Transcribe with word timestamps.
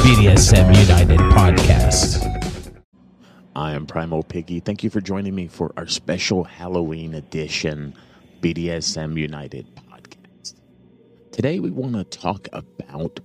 BDSM 0.00 0.74
United 0.88 1.18
podcast. 1.18 2.82
I 3.54 3.72
am 3.72 3.84
Primal 3.84 4.22
Piggy. 4.22 4.58
Thank 4.60 4.82
you 4.82 4.88
for 4.88 5.02
joining 5.02 5.34
me 5.34 5.46
for 5.46 5.74
our 5.76 5.86
special 5.86 6.42
Halloween 6.42 7.12
edition 7.12 7.94
BDSM 8.40 9.18
United 9.20 9.66
podcast. 9.76 10.54
Today, 11.32 11.60
we 11.60 11.70
want 11.70 11.96
to 11.96 12.04
talk 12.04 12.48
about 12.54 13.20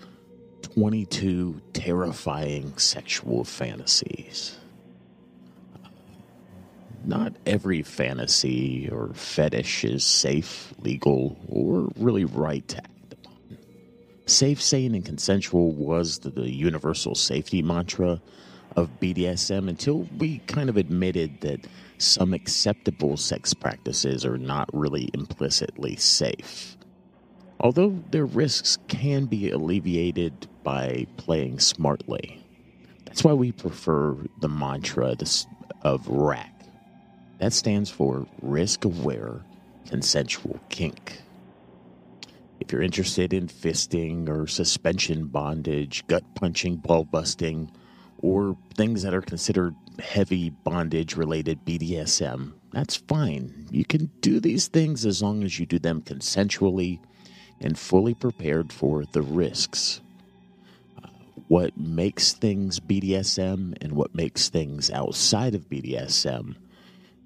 22 0.64 1.62
terrifying 1.72 2.78
sexual 2.78 3.46
fantasies. 3.46 4.58
Not 7.06 7.38
every 7.46 7.84
fantasy 7.84 8.90
or 8.92 9.14
fetish 9.14 9.86
is 9.86 10.04
safe, 10.04 10.74
legal, 10.80 11.38
or 11.48 11.90
really 11.96 12.26
right 12.26 12.68
to. 12.68 12.82
Safe, 14.28 14.62
sane, 14.62 14.96
and 14.96 15.06
consensual 15.06 15.72
was 15.72 16.20
the, 16.20 16.32
the 16.32 16.50
universal 16.50 17.14
safety 17.14 17.62
mantra 17.62 18.22
of 18.76 19.00
BDSM 19.00 19.70
until 19.70 20.08
we 20.18 20.40
kind 20.48 20.68
of 20.70 20.78
admitted 20.78 21.42
that 21.42 21.68
some 21.98 22.34
acceptable 22.34 23.18
sex 23.18 23.54
practices 23.54 24.26
are 24.26 24.38
not 24.38 24.70
really 24.74 25.10
implicitly 25.14 25.96
safe. 25.96 26.76
Although 27.60 28.04
their 28.12 28.26
risks 28.26 28.78
can 28.88 29.26
be 29.26 29.50
alleviated 29.52 30.48
by 30.64 31.06
playing 31.18 31.60
smartly. 31.60 32.44
That's 33.06 33.24
why 33.24 33.34
we 33.34 33.52
prefer 33.52 34.18
the 34.42 34.50
mantra 34.50 35.16
of 35.84 36.08
RACK. 36.08 36.52
That 37.40 37.54
stands 37.54 37.90
for 37.90 38.26
Risk 38.42 38.86
Aware 38.86 39.42
Consensual 39.88 40.60
Kink. 40.70 41.22
If 42.66 42.72
you're 42.72 42.82
interested 42.82 43.32
in 43.32 43.48
fisting 43.48 44.28
or 44.28 44.48
suspension 44.48 45.28
bondage, 45.28 46.04
gut 46.08 46.24
punching, 46.34 46.78
ball 46.78 47.04
busting, 47.04 47.70
or 48.24 48.58
things 48.74 49.04
that 49.04 49.14
are 49.14 49.22
considered 49.22 49.76
heavy 50.00 50.50
bondage 50.50 51.16
related 51.16 51.64
BDSM, 51.64 52.54
that's 52.72 52.96
fine. 52.96 53.68
You 53.70 53.86
can 53.86 54.10
do 54.22 54.40
these 54.40 54.68
things 54.68 55.06
as 55.06 55.22
long 55.22 55.44
as 55.44 55.60
you 55.60 55.68
do 55.68 55.78
them 55.78 56.02
consensually 56.02 56.98
and 57.62 57.78
fully 57.78 58.16
prepared 58.16 58.74
for 58.74 59.06
the 59.12 59.22
risks. 59.22 60.02
Uh, 61.04 61.10
what 61.48 61.78
makes 61.78 62.34
things 62.34 62.80
BDSM 62.80 63.78
and 63.80 63.94
what 63.94 64.16
makes 64.16 64.50
things 64.50 64.90
outside 64.90 65.54
of 65.54 65.70
BDSM, 65.70 66.56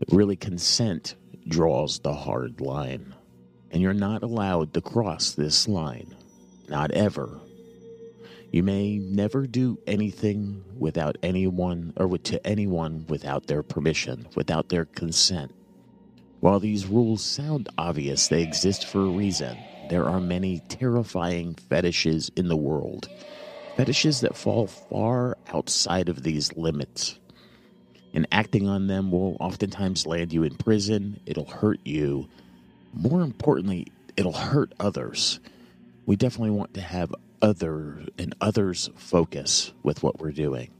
really 0.10 0.36
consent 0.36 1.16
draws 1.48 2.00
the 2.00 2.14
hard 2.14 2.60
line. 2.60 3.16
And 3.72 3.82
you're 3.82 3.94
not 3.94 4.24
allowed 4.24 4.74
to 4.74 4.82
cross 4.82 5.32
this 5.32 5.68
line. 5.68 6.16
Not 6.68 6.92
ever. 6.92 7.40
You 8.52 8.64
may 8.64 8.98
never 8.98 9.46
do 9.46 9.78
anything 9.86 10.64
without 10.78 11.18
anyone 11.22 11.94
or 11.96 12.18
to 12.18 12.48
anyone 12.48 13.06
without 13.08 13.46
their 13.46 13.62
permission, 13.62 14.28
without 14.36 14.70
their 14.70 14.86
consent. 14.86 15.54
While 16.40 16.60
these 16.60 16.88
rules 16.88 17.24
sound 17.24 17.70
obvious, 17.78 18.28
they 18.28 18.42
exist 18.42 18.86
for 18.86 19.02
a 19.02 19.10
reason. 19.10 19.58
There 19.90 20.06
are 20.06 20.22
many 20.22 20.62
terrifying 20.68 21.56
fetishes 21.56 22.32
in 22.36 22.48
the 22.48 22.58
world, 22.58 23.10
fetishes 23.76 24.22
that 24.22 24.38
fall 24.38 24.68
far 24.68 25.38
outside 25.54 26.10
of 26.10 26.24
these 26.24 26.56
limits. 26.56 27.20
And 28.14 28.28
acting 28.32 28.68
on 28.68 28.88
them 28.88 29.12
will 29.12 29.38
oftentimes 29.40 30.08
land 30.08 30.34
you 30.34 30.44
in 30.44 30.56
prison, 30.56 31.20
it'll 31.26 31.46
hurt 31.46 31.80
you. 31.84 32.30
More 32.94 33.22
importantly, 33.22 33.88
it'll 34.18 34.34
hurt 34.34 34.74
others. 34.80 35.40
We 36.06 36.16
definitely 36.16 36.52
want 36.52 36.74
to 36.74 36.82
have 36.82 37.14
other 37.42 38.04
and 38.18 38.36
others 38.42 38.90
focus 38.96 39.72
with 39.84 40.04
what 40.04 40.20
we're 40.20 40.32
doing. 40.32 40.72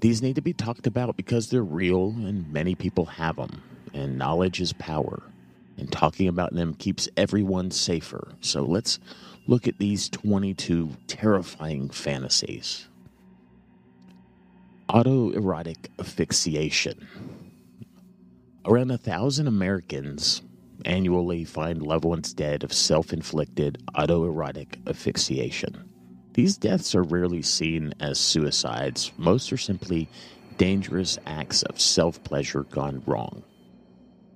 These 0.00 0.22
need 0.22 0.36
to 0.36 0.42
be 0.42 0.52
talked 0.52 0.86
about 0.86 1.16
because 1.16 1.50
they're 1.50 1.62
real 1.62 2.08
and 2.10 2.50
many 2.52 2.74
people 2.74 3.06
have 3.06 3.36
them, 3.36 3.62
and 3.92 4.18
knowledge 4.18 4.60
is 4.60 4.72
power. 4.74 5.22
And 5.76 5.90
talking 5.90 6.28
about 6.28 6.54
them 6.54 6.74
keeps 6.74 7.08
everyone 7.16 7.70
safer. 7.70 8.32
So 8.40 8.62
let's 8.62 8.98
look 9.46 9.66
at 9.66 9.78
these 9.78 10.08
22 10.08 10.90
terrifying 11.06 11.88
fantasies. 11.88 12.88
Autoerotic 14.88 15.88
asphyxiation. 15.98 17.06
Around 18.66 18.90
a 18.90 18.98
thousand 18.98 19.46
Americans 19.46 20.42
annually 20.84 21.44
find 21.44 21.82
loved 21.82 22.04
ones 22.04 22.32
dead 22.32 22.64
of 22.64 22.72
self 22.72 23.12
inflicted 23.12 23.82
autoerotic 23.94 24.86
asphyxiation. 24.88 25.88
These 26.34 26.56
deaths 26.56 26.94
are 26.94 27.02
rarely 27.02 27.42
seen 27.42 27.92
as 28.00 28.18
suicides, 28.18 29.12
most 29.18 29.52
are 29.52 29.56
simply 29.56 30.08
dangerous 30.56 31.18
acts 31.26 31.62
of 31.64 31.80
self 31.80 32.22
pleasure 32.22 32.64
gone 32.64 33.02
wrong. 33.06 33.42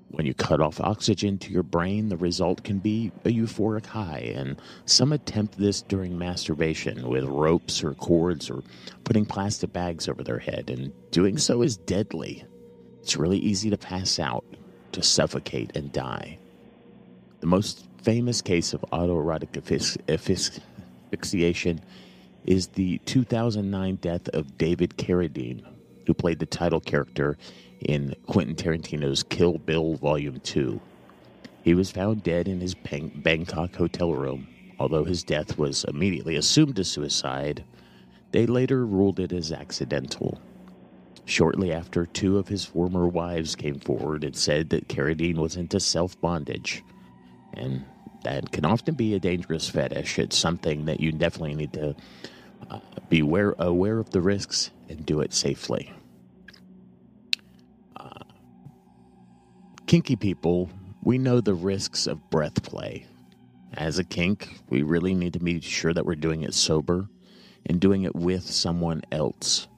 When 0.09 0.27
you 0.27 0.35
cut 0.35 0.61
off 0.61 0.81
oxygen 0.81 1.39
to 1.39 1.53
your 1.53 1.63
brain, 1.63 2.09
the 2.09 2.17
result 2.17 2.63
can 2.63 2.79
be 2.79 3.11
a 3.25 3.29
euphoric 3.29 3.87
high, 3.87 4.33
and 4.35 4.61
some 4.87 5.13
attempt 5.13 5.59
this 5.59 5.83
during 5.83 6.17
masturbation 6.17 7.09
with 7.09 7.25
ropes 7.25 7.83
or 7.83 7.95
cords 7.95 8.49
or 8.49 8.63
putting 9.03 9.27
plastic 9.27 9.73
bags 9.73 10.09
over 10.09 10.23
their 10.23 10.39
head, 10.39 10.71
and 10.71 10.93
doing 11.11 11.37
so 11.37 11.63
is 11.63 11.77
deadly. 11.77 12.45
It's 13.03 13.17
really 13.17 13.39
easy 13.39 13.71
to 13.71 13.77
pass 13.77 14.19
out 14.19 14.45
to 14.95 15.03
suffocate 15.03 15.77
and 15.77 15.93
die. 15.93 16.39
The 17.41 17.47
most 17.47 17.87
famous 18.03 18.41
case 18.41 18.73
of 18.73 18.85
autoerotic 18.93 19.57
asphyxiation 20.09 21.81
is 22.47 22.69
the 22.69 22.99
2009 22.99 23.97
death 23.97 24.29
of 24.29 24.57
David 24.59 24.97
Carradine, 24.97 25.65
who 26.07 26.15
played 26.15 26.39
the 26.39 26.47
title 26.47 26.81
character 26.81 27.37
in 27.81 28.15
Quentin 28.27 28.55
Tarantino's 28.55 29.23
Kill 29.23 29.59
Bill 29.59 29.95
Volume 29.97 30.41
2. 30.41 30.81
He 31.63 31.75
was 31.75 31.91
found 31.91 32.23
dead 32.23 32.47
in 32.47 32.61
his 32.61 32.75
Bangkok 32.75 33.75
hotel 33.75 34.15
room. 34.15 34.49
Although 34.79 35.05
his 35.05 35.23
death 35.23 35.57
was 35.57 35.85
immediately 35.85 36.37
assumed 36.37 36.79
as 36.79 36.91
suicide, 36.91 37.65
they 38.33 38.47
later 38.47 38.85
ruled 38.85 39.21
it 39.21 39.33
as 39.33 39.53
accidental. 39.53 40.41
Shortly 41.27 41.73
after, 41.73 42.05
two 42.07 42.39
of 42.39 42.49
his 42.49 42.65
former 42.65 43.07
wives 43.07 43.57
came 43.57 43.79
forward 43.81 44.25
and 44.25 44.37
said 44.37 44.71
that 44.71 44.89
Carradine 44.89 45.37
was 45.37 45.57
into 45.57 45.81
self 45.81 46.21
bondage. 46.21 46.83
And 47.55 47.85
that 48.25 48.53
can 48.53 48.65
often 48.65 48.95
be 48.95 49.15
a 49.15 49.21
dangerous 49.21 49.69
fetish. 49.69 50.19
It's 50.19 50.37
something 50.37 50.85
that 50.87 51.01
you 51.01 51.13
definitely 51.13 51.55
need 51.55 51.73
to 51.75 51.95
uh, 52.71 52.81
be 53.09 53.21
aware, 53.21 53.55
aware 53.59 53.99
of 53.99 54.11
the 54.11 54.21
risks 54.21 54.71
and 54.89 55.05
do 55.07 55.21
it 55.21 55.33
safely. 55.33 55.93
Uh, 57.97 58.25
kinky 59.87 60.17
people, 60.17 60.71
we 61.03 61.19
know 61.19 61.41
the 61.41 61.55
risks 61.55 62.07
of 62.07 62.31
breath 62.31 62.63
play. 62.63 63.07
As 63.75 63.99
a 63.99 64.05
kink, 64.05 64.61
we 64.69 64.83
really 64.83 65.15
need 65.15 65.33
to 65.33 65.41
be 65.41 65.61
sure 65.61 65.93
that 65.93 66.07
we're 66.07 66.15
doing 66.15 66.43
it 66.43 66.55
sober 66.55 67.09
and 67.67 67.81
doing 67.81 68.03
it 68.03 68.15
with 68.15 68.45
someone 68.45 69.03
else. 69.11 69.69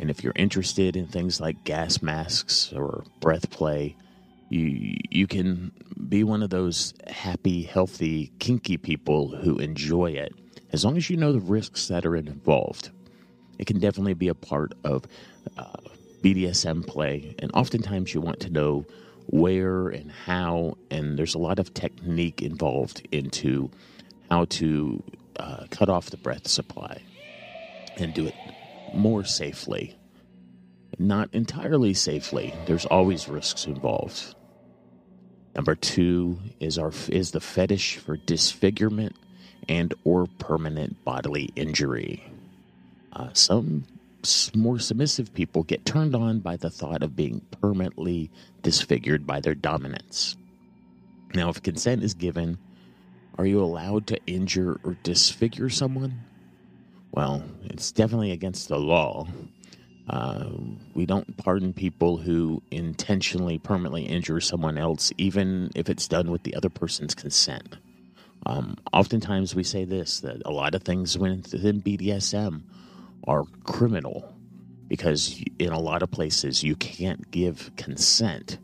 And 0.00 0.08
if 0.08 0.24
you're 0.24 0.32
interested 0.34 0.96
in 0.96 1.06
things 1.06 1.42
like 1.42 1.62
gas 1.64 2.00
masks 2.00 2.72
or 2.72 3.04
breath 3.20 3.50
play, 3.50 3.94
you 4.48 4.96
you 5.10 5.26
can 5.26 5.72
be 6.08 6.24
one 6.24 6.42
of 6.42 6.48
those 6.48 6.94
happy, 7.06 7.62
healthy, 7.62 8.32
kinky 8.38 8.78
people 8.78 9.28
who 9.28 9.58
enjoy 9.58 10.12
it. 10.12 10.32
As 10.72 10.86
long 10.86 10.96
as 10.96 11.10
you 11.10 11.18
know 11.18 11.32
the 11.32 11.40
risks 11.40 11.88
that 11.88 12.06
are 12.06 12.16
involved, 12.16 12.88
it 13.58 13.66
can 13.66 13.78
definitely 13.78 14.14
be 14.14 14.28
a 14.28 14.34
part 14.34 14.72
of 14.84 15.04
uh, 15.58 15.76
BDSM 16.22 16.86
play. 16.86 17.34
And 17.38 17.50
oftentimes, 17.52 18.14
you 18.14 18.22
want 18.22 18.40
to 18.40 18.48
know 18.48 18.86
where 19.26 19.88
and 19.88 20.10
how, 20.10 20.78
and 20.90 21.18
there's 21.18 21.34
a 21.34 21.38
lot 21.38 21.58
of 21.58 21.74
technique 21.74 22.40
involved 22.40 23.06
into 23.12 23.70
how 24.30 24.46
to 24.46 25.02
uh, 25.36 25.66
cut 25.70 25.90
off 25.90 26.08
the 26.08 26.16
breath 26.16 26.48
supply 26.48 27.02
and 27.98 28.14
do 28.14 28.26
it 28.26 28.34
more 28.94 29.24
safely. 29.24 29.96
Not 30.98 31.30
entirely 31.32 31.94
safely. 31.94 32.54
There's 32.66 32.86
always 32.86 33.28
risks 33.28 33.66
involved. 33.66 34.34
Number 35.54 35.74
two 35.74 36.38
is 36.60 36.78
our 36.78 36.92
is 37.08 37.32
the 37.32 37.40
fetish 37.40 37.96
for 37.96 38.16
disfigurement 38.16 39.16
and 39.68 39.94
or 40.04 40.26
permanent 40.38 41.04
bodily 41.04 41.50
injury. 41.56 42.22
Uh, 43.12 43.30
some 43.32 43.84
more 44.54 44.78
submissive 44.78 45.32
people 45.32 45.62
get 45.62 45.84
turned 45.84 46.14
on 46.14 46.40
by 46.40 46.56
the 46.56 46.70
thought 46.70 47.02
of 47.02 47.16
being 47.16 47.40
permanently 47.60 48.30
disfigured 48.62 49.26
by 49.26 49.40
their 49.40 49.54
dominance. 49.54 50.36
Now, 51.34 51.48
if 51.48 51.62
consent 51.62 52.02
is 52.02 52.14
given, 52.14 52.58
are 53.38 53.46
you 53.46 53.62
allowed 53.62 54.06
to 54.08 54.18
injure 54.26 54.78
or 54.84 54.96
disfigure 55.02 55.70
someone? 55.70 56.20
Well, 57.12 57.42
it's 57.64 57.92
definitely 57.92 58.32
against 58.32 58.68
the 58.68 58.78
law. 58.78 59.26
Uh, 60.08 60.50
we 60.94 61.06
don't 61.06 61.36
pardon 61.36 61.72
people 61.72 62.16
who 62.16 62.62
intentionally 62.70 63.58
permanently 63.58 64.04
injure 64.04 64.40
someone 64.40 64.78
else, 64.78 65.12
even 65.18 65.70
if 65.74 65.88
it's 65.88 66.08
done 66.08 66.30
with 66.30 66.42
the 66.42 66.54
other 66.54 66.68
person's 66.68 67.14
consent. 67.14 67.76
Um, 68.46 68.76
oftentimes, 68.92 69.54
we 69.54 69.62
say 69.62 69.84
this 69.84 70.20
that 70.20 70.42
a 70.44 70.50
lot 70.50 70.74
of 70.74 70.82
things 70.82 71.18
within 71.18 71.82
BDSM 71.82 72.62
are 73.26 73.44
criminal 73.64 74.34
because 74.88 75.42
in 75.58 75.72
a 75.72 75.78
lot 75.78 76.02
of 76.02 76.10
places 76.10 76.64
you 76.64 76.74
can't 76.74 77.30
give 77.30 77.70
consent 77.76 78.58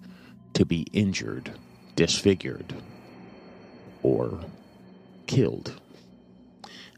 to 0.54 0.64
be 0.64 0.86
injured, 0.92 1.52
disfigured, 1.94 2.74
or 4.02 4.40
killed. 5.26 5.80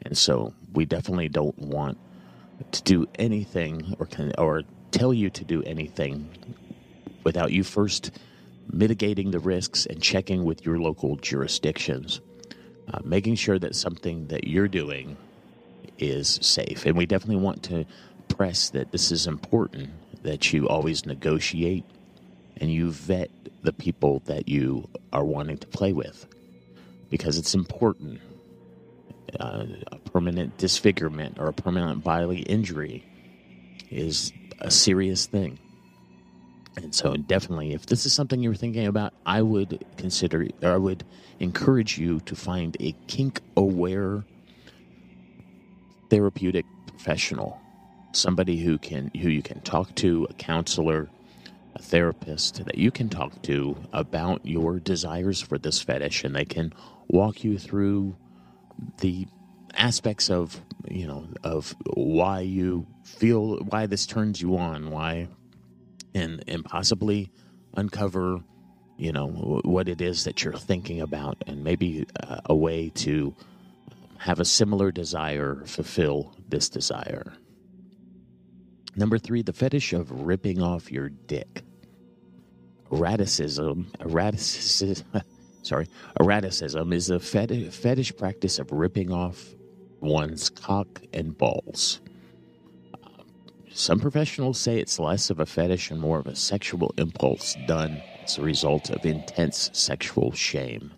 And 0.02 0.16
so 0.16 0.54
we 0.72 0.84
definitely 0.84 1.28
don't 1.28 1.58
want 1.58 1.98
to 2.72 2.82
do 2.82 3.06
anything 3.18 3.94
or 3.98 4.06
can, 4.06 4.32
or 4.38 4.62
tell 4.90 5.12
you 5.12 5.30
to 5.30 5.44
do 5.44 5.62
anything 5.62 6.28
without 7.24 7.52
you 7.52 7.62
first 7.62 8.10
mitigating 8.70 9.30
the 9.30 9.38
risks 9.38 9.86
and 9.86 10.02
checking 10.02 10.44
with 10.44 10.64
your 10.64 10.78
local 10.78 11.16
jurisdictions, 11.16 12.20
uh, 12.92 13.00
making 13.04 13.34
sure 13.34 13.58
that 13.58 13.74
something 13.74 14.26
that 14.28 14.46
you're 14.46 14.68
doing 14.68 15.16
is 15.98 16.38
safe. 16.42 16.84
And 16.84 16.96
we 16.96 17.06
definitely 17.06 17.42
want 17.42 17.62
to 17.64 17.86
press 18.28 18.70
that 18.70 18.92
this 18.92 19.10
is 19.10 19.26
important 19.26 19.90
that 20.22 20.52
you 20.52 20.68
always 20.68 21.06
negotiate 21.06 21.84
and 22.60 22.72
you 22.72 22.90
vet 22.90 23.30
the 23.62 23.72
people 23.72 24.20
that 24.26 24.48
you 24.48 24.88
are 25.12 25.24
wanting 25.24 25.58
to 25.58 25.66
play 25.66 25.92
with 25.92 26.26
because 27.10 27.38
it's 27.38 27.54
important. 27.54 28.20
Uh, 29.38 29.66
a 29.92 29.98
permanent 29.98 30.56
disfigurement 30.56 31.38
or 31.38 31.48
a 31.48 31.52
permanent 31.52 32.02
bodily 32.02 32.40
injury 32.40 33.04
is 33.90 34.32
a 34.60 34.70
serious 34.70 35.26
thing. 35.26 35.58
And 36.76 36.94
so, 36.94 37.14
definitely, 37.14 37.72
if 37.72 37.86
this 37.86 38.06
is 38.06 38.12
something 38.12 38.40
you're 38.40 38.54
thinking 38.54 38.86
about, 38.86 39.12
I 39.26 39.42
would 39.42 39.84
consider, 39.96 40.46
or 40.62 40.72
I 40.72 40.76
would 40.76 41.04
encourage 41.40 41.98
you 41.98 42.20
to 42.20 42.36
find 42.36 42.76
a 42.80 42.92
kink 43.06 43.40
aware 43.56 44.24
therapeutic 46.08 46.64
professional, 46.86 47.60
somebody 48.12 48.58
who 48.58 48.78
can 48.78 49.10
who 49.20 49.28
you 49.28 49.42
can 49.42 49.60
talk 49.60 49.94
to, 49.96 50.26
a 50.30 50.34
counselor, 50.34 51.08
a 51.74 51.82
therapist 51.82 52.64
that 52.64 52.78
you 52.78 52.90
can 52.90 53.08
talk 53.08 53.42
to 53.42 53.76
about 53.92 54.46
your 54.46 54.78
desires 54.78 55.40
for 55.40 55.58
this 55.58 55.80
fetish, 55.80 56.24
and 56.24 56.34
they 56.34 56.44
can 56.44 56.72
walk 57.08 57.44
you 57.44 57.58
through 57.58 58.16
the 59.00 59.26
aspects 59.74 60.30
of 60.30 60.60
you 60.88 61.06
know 61.06 61.28
of 61.44 61.74
why 61.94 62.40
you 62.40 62.86
feel 63.04 63.58
why 63.58 63.86
this 63.86 64.06
turns 64.06 64.40
you 64.40 64.56
on, 64.56 64.90
why, 64.90 65.28
and 66.14 66.42
and 66.46 66.64
possibly 66.64 67.30
uncover 67.76 68.40
you 68.96 69.12
know 69.12 69.28
what 69.64 69.88
it 69.88 70.00
is 70.00 70.24
that 70.24 70.42
you're 70.42 70.52
thinking 70.54 71.00
about, 71.00 71.42
and 71.46 71.62
maybe 71.62 72.06
uh, 72.22 72.40
a 72.46 72.54
way 72.54 72.90
to 72.90 73.34
have 74.18 74.40
a 74.40 74.44
similar 74.44 74.90
desire 74.90 75.62
fulfill 75.64 76.34
this 76.48 76.68
desire. 76.68 77.32
Number 78.96 79.16
three, 79.16 79.42
the 79.42 79.52
fetish 79.52 79.92
of 79.92 80.10
ripping 80.10 80.60
off 80.60 80.90
your 80.90 81.08
dick. 81.08 81.62
Eroticism, 82.90 83.92
eroticism, 84.00 85.04
sorry, 85.62 85.86
eroticism 86.20 86.92
is 86.92 87.10
a 87.10 87.18
fetish, 87.18 87.72
fetish 87.74 88.16
practice 88.16 88.58
of 88.58 88.72
ripping 88.72 89.12
off 89.12 89.54
one's 90.00 90.50
cock 90.50 91.02
and 91.12 91.36
balls. 91.36 92.00
Some 93.72 94.00
professionals 94.00 94.58
say 94.58 94.78
it's 94.78 94.98
less 94.98 95.30
of 95.30 95.40
a 95.40 95.46
fetish 95.46 95.90
and 95.90 96.00
more 96.00 96.18
of 96.18 96.26
a 96.26 96.34
sexual 96.34 96.92
impulse 96.98 97.56
done 97.66 98.02
as 98.24 98.38
a 98.38 98.42
result 98.42 98.90
of 98.90 99.04
intense 99.04 99.70
sexual 99.72 100.32
shame. 100.32 100.90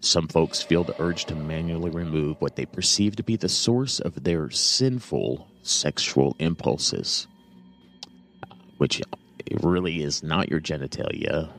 Some 0.00 0.28
folks 0.28 0.62
feel 0.62 0.84
the 0.84 1.00
urge 1.00 1.26
to 1.26 1.34
manually 1.34 1.90
remove 1.90 2.40
what 2.40 2.56
they 2.56 2.66
perceive 2.66 3.16
to 3.16 3.22
be 3.22 3.36
the 3.36 3.48
source 3.48 4.00
of 4.00 4.24
their 4.24 4.50
sinful 4.50 5.48
sexual 5.62 6.34
impulses, 6.38 7.28
which 8.78 9.00
really 9.60 10.02
is 10.02 10.22
not 10.22 10.48
your 10.50 10.60
genitalia. 10.60 11.50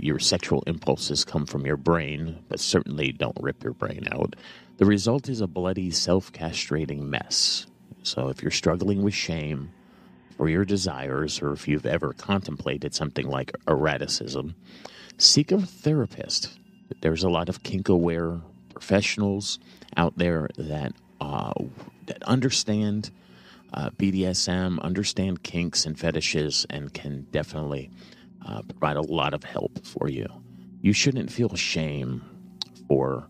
Your 0.00 0.18
sexual 0.18 0.62
impulses 0.66 1.24
come 1.24 1.46
from 1.46 1.66
your 1.66 1.76
brain, 1.76 2.38
but 2.48 2.60
certainly 2.60 3.12
don't 3.12 3.36
rip 3.40 3.62
your 3.62 3.74
brain 3.74 4.06
out. 4.12 4.36
The 4.76 4.86
result 4.86 5.28
is 5.28 5.40
a 5.40 5.46
bloody, 5.46 5.90
self 5.90 6.32
castrating 6.32 7.00
mess. 7.00 7.66
So 8.02 8.28
if 8.28 8.42
you're 8.42 8.50
struggling 8.50 9.02
with 9.02 9.14
shame 9.14 9.70
or 10.38 10.48
your 10.48 10.64
desires, 10.64 11.40
or 11.40 11.52
if 11.52 11.68
you've 11.68 11.86
ever 11.86 12.12
contemplated 12.12 12.94
something 12.94 13.28
like 13.28 13.52
eroticism, 13.66 14.54
seek 15.16 15.52
a 15.52 15.60
therapist 15.60 16.58
there's 17.00 17.24
a 17.24 17.28
lot 17.28 17.48
of 17.48 17.62
kink 17.62 17.88
aware 17.88 18.40
professionals 18.72 19.58
out 19.96 20.16
there 20.16 20.48
that 20.56 20.92
uh, 21.20 21.52
that 22.06 22.22
understand 22.24 23.10
uh, 23.72 23.90
BDSM, 23.90 24.80
understand 24.82 25.42
kinks 25.42 25.86
and 25.86 25.98
fetishes, 25.98 26.66
and 26.70 26.92
can 26.92 27.26
definitely 27.30 27.90
uh, 28.46 28.62
provide 28.62 28.96
a 28.96 29.02
lot 29.02 29.34
of 29.34 29.44
help 29.44 29.84
for 29.86 30.08
you. 30.08 30.26
You 30.80 30.92
shouldn't 30.92 31.30
feel 31.30 31.54
shame 31.56 32.22
for 32.88 33.26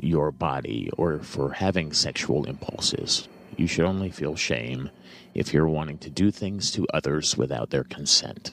your 0.00 0.30
body 0.30 0.90
or 0.96 1.20
for 1.20 1.52
having 1.52 1.92
sexual 1.92 2.44
impulses. 2.44 3.28
You 3.56 3.66
should 3.66 3.84
only 3.84 4.10
feel 4.10 4.36
shame 4.36 4.90
if 5.34 5.52
you're 5.52 5.68
wanting 5.68 5.98
to 5.98 6.10
do 6.10 6.30
things 6.30 6.70
to 6.72 6.86
others 6.92 7.36
without 7.36 7.70
their 7.70 7.84
consent. 7.84 8.52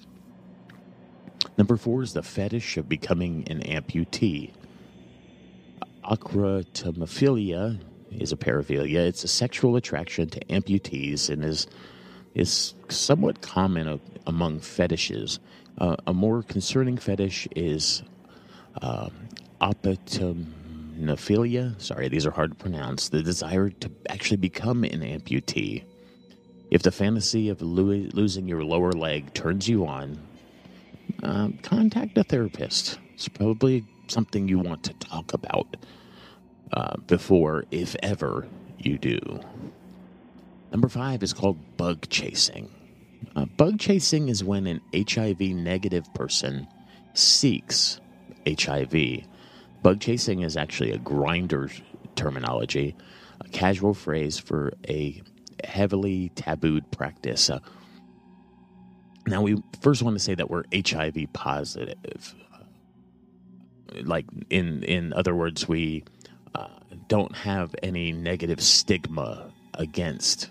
Number 1.57 1.77
four 1.77 2.03
is 2.03 2.13
the 2.13 2.23
fetish 2.23 2.77
of 2.77 2.89
becoming 2.89 3.45
an 3.49 3.61
amputee. 3.61 4.51
Acrotomophilia 6.03 7.79
is 8.11 8.31
a 8.31 8.37
paraphilia. 8.37 9.07
It's 9.07 9.23
a 9.23 9.27
sexual 9.27 9.75
attraction 9.75 10.29
to 10.29 10.39
amputees 10.45 11.29
and 11.29 11.43
is 11.43 11.67
is 12.35 12.73
somewhat 12.89 13.41
common 13.41 13.99
among 14.27 14.59
fetishes. 14.59 15.39
Uh, 15.77 15.95
a 16.07 16.13
more 16.13 16.43
concerning 16.43 16.97
fetish 16.97 17.47
is 17.55 18.03
uh. 18.81 19.09
Sorry, 21.77 22.07
these 22.09 22.25
are 22.25 22.31
hard 22.31 22.51
to 22.51 22.55
pronounce. 22.55 23.09
The 23.09 23.23
desire 23.23 23.69
to 23.69 23.91
actually 24.09 24.37
become 24.37 24.83
an 24.83 25.01
amputee. 25.01 25.83
If 26.71 26.83
the 26.83 26.91
fantasy 26.91 27.49
of 27.49 27.61
lo- 27.61 28.09
losing 28.13 28.47
your 28.47 28.63
lower 28.63 28.91
leg 28.91 29.33
turns 29.33 29.67
you 29.67 29.87
on, 29.87 30.19
uh, 31.23 31.49
contact 31.63 32.17
a 32.17 32.23
therapist. 32.23 32.99
It's 33.13 33.27
probably 33.27 33.85
something 34.07 34.47
you 34.47 34.59
want 34.59 34.83
to 34.83 34.93
talk 34.93 35.33
about 35.33 35.77
uh, 36.71 36.97
before, 37.07 37.65
if 37.71 37.95
ever, 38.03 38.47
you 38.77 38.97
do. 38.97 39.19
Number 40.71 40.87
five 40.87 41.23
is 41.23 41.33
called 41.33 41.77
bug 41.77 42.09
chasing. 42.09 42.69
Uh, 43.35 43.45
bug 43.45 43.79
chasing 43.79 44.29
is 44.29 44.43
when 44.43 44.67
an 44.67 44.81
HIV 44.93 45.41
negative 45.41 46.11
person 46.13 46.67
seeks 47.13 47.99
HIV. 48.47 49.23
Bug 49.81 49.99
chasing 49.99 50.41
is 50.41 50.57
actually 50.57 50.91
a 50.91 50.99
Grindr 50.99 51.71
terminology, 52.15 52.95
a 53.41 53.49
casual 53.49 53.93
phrase 53.93 54.37
for 54.37 54.73
a 54.87 55.21
heavily 55.63 56.31
tabooed 56.35 56.89
practice. 56.91 57.49
Uh, 57.49 57.59
now, 59.27 59.41
we 59.41 59.61
first 59.81 60.01
want 60.01 60.15
to 60.15 60.23
say 60.23 60.35
that 60.35 60.49
we're 60.49 60.63
HIV 60.73 61.33
positive. 61.33 62.35
Like, 64.01 64.25
in, 64.49 64.83
in 64.83 65.13
other 65.13 65.35
words, 65.35 65.67
we 65.67 66.03
uh, 66.55 66.67
don't 67.07 67.35
have 67.35 67.75
any 67.83 68.11
negative 68.11 68.61
stigma 68.61 69.51
against 69.75 70.49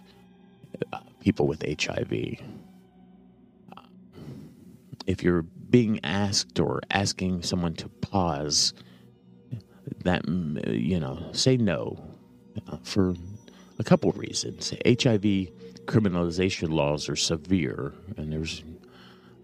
people 1.20 1.46
with 1.46 1.62
HIV. 1.62 2.12
Uh, 3.76 3.80
if 5.06 5.22
you're 5.22 5.42
being 5.42 6.00
asked 6.04 6.58
or 6.58 6.80
asking 6.90 7.42
someone 7.42 7.74
to 7.74 7.88
pause, 7.88 8.72
that, 10.04 10.26
you 10.28 10.98
know, 10.98 11.28
say 11.32 11.56
no 11.56 11.98
uh, 12.68 12.76
for 12.82 13.14
a 13.78 13.84
couple 13.84 14.10
of 14.10 14.18
reasons. 14.18 14.70
HIV 14.86 15.48
criminalization 15.86 16.70
laws 16.70 17.08
are 17.08 17.16
severe, 17.16 17.92
and 18.16 18.32
there's 18.32 18.62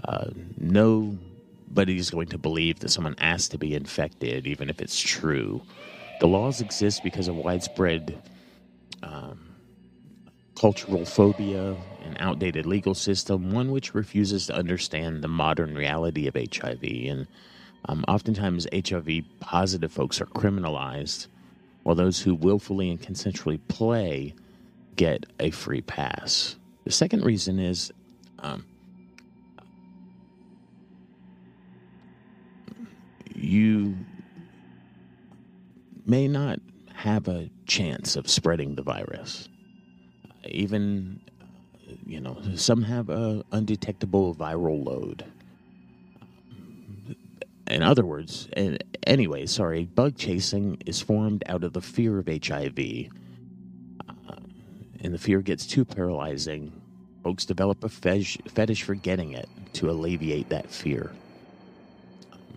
uh, 0.05 0.27
nobody's 0.59 2.11
going 2.11 2.29
to 2.29 2.39
believe 2.39 2.81
that 2.81 2.91
someone 2.91 3.15
asked 3.19 3.51
to 3.53 3.59
be 3.59 3.75
infected, 3.75 4.47
even 4.47 4.69
if 4.69 4.81
it's 4.81 5.01
true. 5.01 5.63
The 6.21 6.29
laws 6.29 6.61
exist 6.61 7.03
because 7.03 7.29
of 7.29 7.37
widespread 7.37 8.23
cultural 10.65 11.05
phobia, 11.05 11.77
an 12.05 12.17
outdated 12.21 12.65
legal 12.65 12.95
system, 12.95 13.51
one 13.51 13.71
which 13.71 13.95
refuses 13.95 14.47
to 14.47 14.55
understand 14.55 15.21
the 15.21 15.29
modern 15.29 15.75
reality 15.75 16.27
of 16.27 16.35
HIV. 16.35 16.83
And 16.83 17.27
um, 17.85 18.03
oftentimes, 18.09 18.67
HIV 18.73 19.25
positive 19.41 19.93
folks 19.93 20.23
are 20.23 20.27
criminalized, 20.27 21.27
while 21.83 21.95
those 21.95 22.19
who 22.19 22.35
willfully 22.35 22.89
and 22.89 22.99
consensually 22.99 23.61
play 23.69 24.35
get 24.97 25.27
a 25.39 25.51
free 25.51 25.83
pass. 25.83 26.57
The 26.85 26.93
second 26.93 27.27
reason 27.27 27.59
is 27.59 27.93
um, 28.39 28.65
you 33.35 33.99
may 36.07 36.27
not 36.27 36.59
have 36.95 37.29
a 37.29 37.51
chance 37.67 38.17
of 38.17 38.31
spreading 38.31 38.77
the 38.77 38.83
virus. 38.83 39.51
Even, 40.49 41.21
you 42.07 42.21
know, 42.21 42.39
some 42.55 42.83
have 42.83 43.09
a 43.09 43.45
undetectable 43.53 44.35
viral 44.35 44.85
load. 44.85 45.25
In 47.67 47.83
other 47.83 48.05
words, 48.05 48.49
anyway, 49.07 49.47
sorry, 49.47 49.85
bug 49.85 50.17
chasing 50.17 50.79
is 50.85 51.01
formed 51.01 51.43
out 51.47 51.65
of 51.65 51.73
the 51.73 51.81
fear 51.81 52.19
of 52.19 52.27
HIV. 52.27 53.09
Uh, 54.09 54.35
and 55.01 55.15
the 55.15 55.19
fear 55.19 55.41
gets 55.41 55.67
too 55.67 55.85
paralyzing. 55.85 56.73
Folks 57.23 57.47
develop 57.47 57.83
a 57.83 57.89
fetish 57.89 58.83
for 58.83 58.95
getting 58.95 59.33
it 59.33 59.49
to 59.75 59.91
alleviate 59.91 60.51
that 60.51 60.71
fear. 60.71 61.13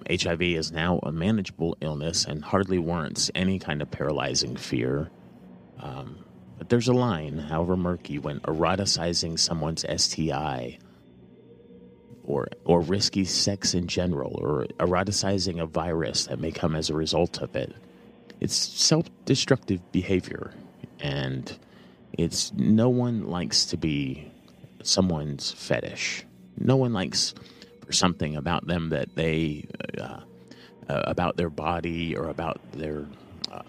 HIV 0.10 0.41
is 0.41 0.72
now 0.72 1.00
a 1.03 1.12
manageable 1.12 1.77
illness 1.82 2.25
and 2.25 2.44
hardly 2.44 2.79
warrants 2.79 3.29
any 3.36 3.60
kind 3.60 3.82
of 3.82 3.91
paralyzing 3.91 4.56
fear. 4.56 5.10
Um, 5.82 6.20
but 6.58 6.70
there's 6.70 6.88
a 6.88 6.94
line, 6.94 7.38
however 7.38 7.78
murky, 7.78 8.20
when 8.20 8.40
eroticizing 8.42 9.38
someone's 9.38 9.86
STI 9.96 10.80
or 12.24 12.48
or 12.66 12.82
risky 12.82 13.24
sex 13.24 13.74
in 13.74 13.88
general 13.88 14.38
or 14.42 14.66
eroticizing 14.80 15.62
a 15.62 15.66
virus 15.66 16.26
that 16.26 16.40
may 16.40 16.52
come 16.52 16.76
as 16.76 16.90
a 16.90 16.94
result 16.94 17.42
of 17.42 17.56
it. 17.56 17.74
It's 18.40 18.56
self-destructive 18.56 19.92
behavior 19.92 20.54
and 21.00 21.58
it's 22.18 22.54
no 22.54 22.90
one 22.90 23.28
likes 23.28 23.66
to 23.66 23.78
be 23.78 24.32
someone's 24.84 25.52
fetish. 25.52 26.26
No 26.58 26.76
one 26.76 26.94
likes 26.94 27.34
for 27.86 27.94
something 27.94 28.36
about 28.36 28.68
them 28.68 28.90
that 28.90 29.16
they 29.16 29.66
uh, 30.00 30.20
uh, 30.90 31.02
about 31.06 31.38
their 31.38 31.50
body 31.50 32.16
or 32.16 32.30
about 32.30 32.60
their 32.74 33.06
uh, 33.52 33.62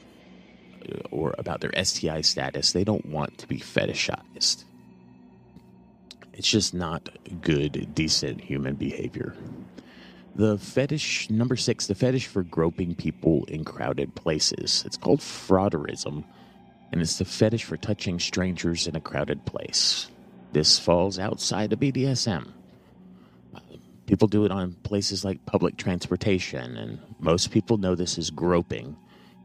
or 1.10 1.34
about 1.38 1.60
their 1.60 1.72
STI 1.84 2.20
status. 2.20 2.72
They 2.72 2.84
don't 2.84 3.06
want 3.06 3.38
to 3.38 3.46
be 3.46 3.58
fetishized. 3.58 4.64
It's 6.32 6.48
just 6.48 6.72
not 6.72 7.08
good, 7.40 7.94
decent 7.94 8.40
human 8.40 8.76
behavior. 8.76 9.34
The 10.36 10.56
fetish 10.56 11.30
number 11.30 11.56
six, 11.56 11.88
the 11.88 11.96
fetish 11.96 12.28
for 12.28 12.44
groping 12.44 12.94
people 12.94 13.44
in 13.46 13.64
crowded 13.64 14.14
places. 14.14 14.84
It's 14.86 14.96
called 14.96 15.18
frotteurism, 15.18 16.22
and 16.92 17.00
it's 17.00 17.18
the 17.18 17.24
fetish 17.24 17.64
for 17.64 17.76
touching 17.76 18.20
strangers 18.20 18.86
in 18.86 18.94
a 18.94 19.00
crowded 19.00 19.46
place. 19.46 20.08
This 20.52 20.78
falls 20.78 21.18
outside 21.18 21.72
of 21.72 21.80
BDSM. 21.80 22.52
People 24.06 24.28
do 24.28 24.44
it 24.44 24.52
on 24.52 24.74
places 24.84 25.24
like 25.24 25.44
public 25.44 25.76
transportation, 25.76 26.76
and 26.76 27.00
most 27.18 27.50
people 27.50 27.76
know 27.76 27.94
this 27.96 28.16
is 28.16 28.30
groping. 28.30 28.96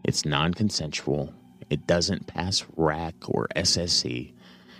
It's 0.03 0.25
non 0.25 0.53
consensual, 0.53 1.33
it 1.69 1.87
doesn't 1.87 2.27
pass 2.27 2.65
RACK 2.75 3.15
or 3.27 3.47
SSC, 3.55 4.33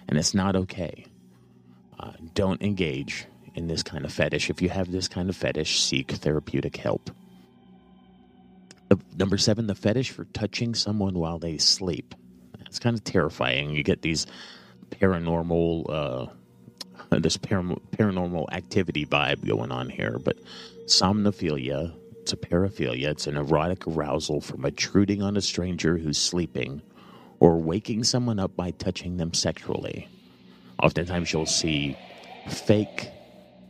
and 0.08 0.18
it's 0.18 0.34
not 0.34 0.56
okay. 0.56 1.06
Uh, 2.00 2.12
don't 2.34 2.62
engage 2.62 3.26
in 3.56 3.68
this 3.68 3.84
kind 3.84 4.04
of 4.04 4.12
fetish. 4.12 4.50
If 4.50 4.62
you 4.62 4.70
have 4.70 4.92
this 4.92 5.08
kind 5.08 5.30
of 5.30 5.36
fetish, 5.36 5.80
seek 5.82 6.12
therapeutic 6.12 6.76
help. 6.78 7.12
number 9.18 9.38
seven, 9.38 9.68
the 9.68 9.76
fetish 9.76 10.12
for 10.12 10.26
touching 10.26 10.76
someone 10.76 11.14
while 11.14 11.40
they 11.40 11.58
sleep. 11.58 12.14
It's 12.66 12.80
kind 12.80 12.98
of 12.98 13.04
terrifying. 13.04 13.70
You 13.72 13.84
get 13.84 14.02
these 14.02 14.26
paranormal 14.90 15.86
uh, 15.90 16.26
this 17.20 17.38
paranormal 17.38 18.52
activity 18.52 19.06
vibe 19.06 19.46
going 19.46 19.72
on 19.72 19.90
here, 19.90 20.20
but 20.24 20.38
somnophilia, 20.86 21.94
it's 22.24 22.32
a 22.32 22.38
paraphilia, 22.38 23.10
it's 23.10 23.28
an 23.28 23.36
erotic 23.36 23.86
arousal 23.86 24.40
from 24.40 24.64
intruding 24.64 25.22
on 25.22 25.36
a 25.36 25.42
stranger 25.42 25.98
who's 25.98 26.18
sleeping 26.18 26.82
or 27.42 27.58
waking 27.58 28.06
someone 28.06 28.40
up 28.40 28.56
by 28.56 28.72
touching 28.72 29.18
them 29.18 29.34
sexually. 29.34 30.08
Oftentimes 30.82 31.34
you'll 31.34 31.46
see 31.46 31.98
fake 32.48 33.10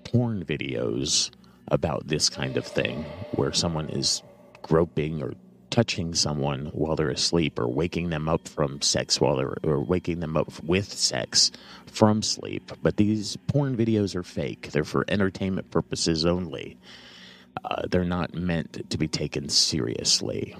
porn 0.03 0.45
videos 0.45 1.31
about 1.69 2.07
this 2.07 2.29
kind 2.29 2.55
of 2.55 2.63
thing 2.63 3.03
where 3.31 3.51
someone 3.51 3.89
is 3.89 4.21
groping 4.61 5.23
or 5.23 5.33
touching 5.71 6.13
someone 6.13 6.67
while 6.73 6.95
they're 6.95 7.09
asleep 7.09 7.57
or 7.57 7.67
waking 7.67 8.11
them 8.11 8.29
up 8.29 8.47
from 8.47 8.79
sex 8.83 9.19
while 9.19 9.35
they're 9.35 9.57
or 9.63 9.79
waking 9.79 10.19
them 10.19 10.37
up 10.37 10.61
with 10.61 10.93
sex 10.93 11.51
from 11.87 12.21
sleep. 12.21 12.71
But 12.83 12.97
these 12.97 13.35
porn 13.47 13.75
videos 13.75 14.15
are 14.15 14.21
fake. 14.21 14.69
They're 14.69 14.83
for 14.83 15.05
entertainment 15.07 15.71
purposes 15.71 16.23
only. 16.23 16.77
Uh, 17.63 17.83
they're 17.89 18.03
not 18.03 18.33
meant 18.33 18.89
to 18.89 18.97
be 18.97 19.07
taken 19.07 19.49
seriously. 19.49 20.55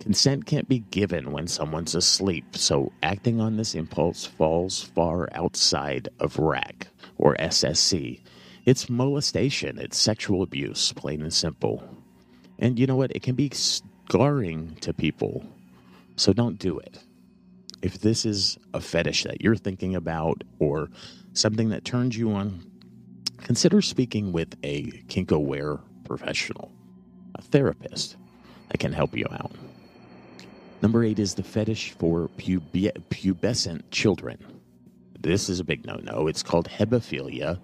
Consent 0.00 0.46
can't 0.46 0.68
be 0.68 0.78
given 0.78 1.32
when 1.32 1.46
someone's 1.46 1.94
asleep, 1.94 2.56
so 2.56 2.92
acting 3.02 3.40
on 3.40 3.56
this 3.56 3.74
impulse 3.74 4.24
falls 4.24 4.82
far 4.82 5.28
outside 5.32 6.08
of 6.20 6.38
RACK 6.38 6.88
or 7.18 7.34
SSC. 7.36 8.20
It's 8.64 8.88
molestation, 8.88 9.78
it's 9.78 9.98
sexual 9.98 10.42
abuse, 10.42 10.92
plain 10.92 11.22
and 11.22 11.32
simple. 11.32 11.82
And 12.58 12.78
you 12.78 12.86
know 12.86 12.96
what? 12.96 13.14
It 13.14 13.22
can 13.22 13.34
be 13.34 13.50
scarring 13.52 14.76
to 14.80 14.92
people. 14.92 15.44
So 16.16 16.32
don't 16.32 16.58
do 16.58 16.78
it. 16.78 17.00
If 17.82 18.00
this 18.00 18.24
is 18.24 18.58
a 18.74 18.80
fetish 18.80 19.24
that 19.24 19.40
you're 19.40 19.56
thinking 19.56 19.94
about 19.94 20.42
or 20.58 20.90
something 21.32 21.68
that 21.70 21.84
turns 21.84 22.16
you 22.16 22.32
on, 22.32 22.60
consider 23.42 23.82
speaking 23.82 24.32
with 24.32 24.56
a 24.62 24.90
kink 25.08 25.30
aware 25.30 25.78
professional, 26.04 26.72
a 27.34 27.42
therapist 27.42 28.16
that 28.70 28.78
can 28.78 28.92
help 28.92 29.16
you 29.16 29.26
out. 29.30 29.52
Number 30.82 31.02
eight 31.04 31.18
is 31.18 31.34
the 31.34 31.42
fetish 31.42 31.92
for 31.92 32.28
pube- 32.36 32.92
pubescent 33.10 33.82
children. 33.90 34.38
This 35.18 35.48
is 35.48 35.58
a 35.58 35.64
big 35.64 35.84
no 35.84 35.96
no. 35.96 36.28
It's 36.28 36.42
called 36.42 36.68
hebephilia. 36.68 37.58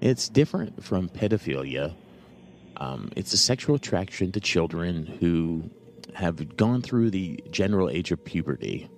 It's 0.00 0.28
different 0.28 0.84
from 0.84 1.08
pedophilia 1.08 1.94
um, 2.82 3.10
it's 3.16 3.32
a 3.32 3.36
sexual 3.36 3.76
attraction 3.76 4.32
to 4.32 4.40
children 4.40 5.06
who 5.06 5.70
have 6.14 6.56
gone 6.56 6.82
through 6.82 7.10
the 7.10 7.42
general 7.50 7.88
age 7.88 8.10
of 8.10 8.24
puberty. 8.24 8.90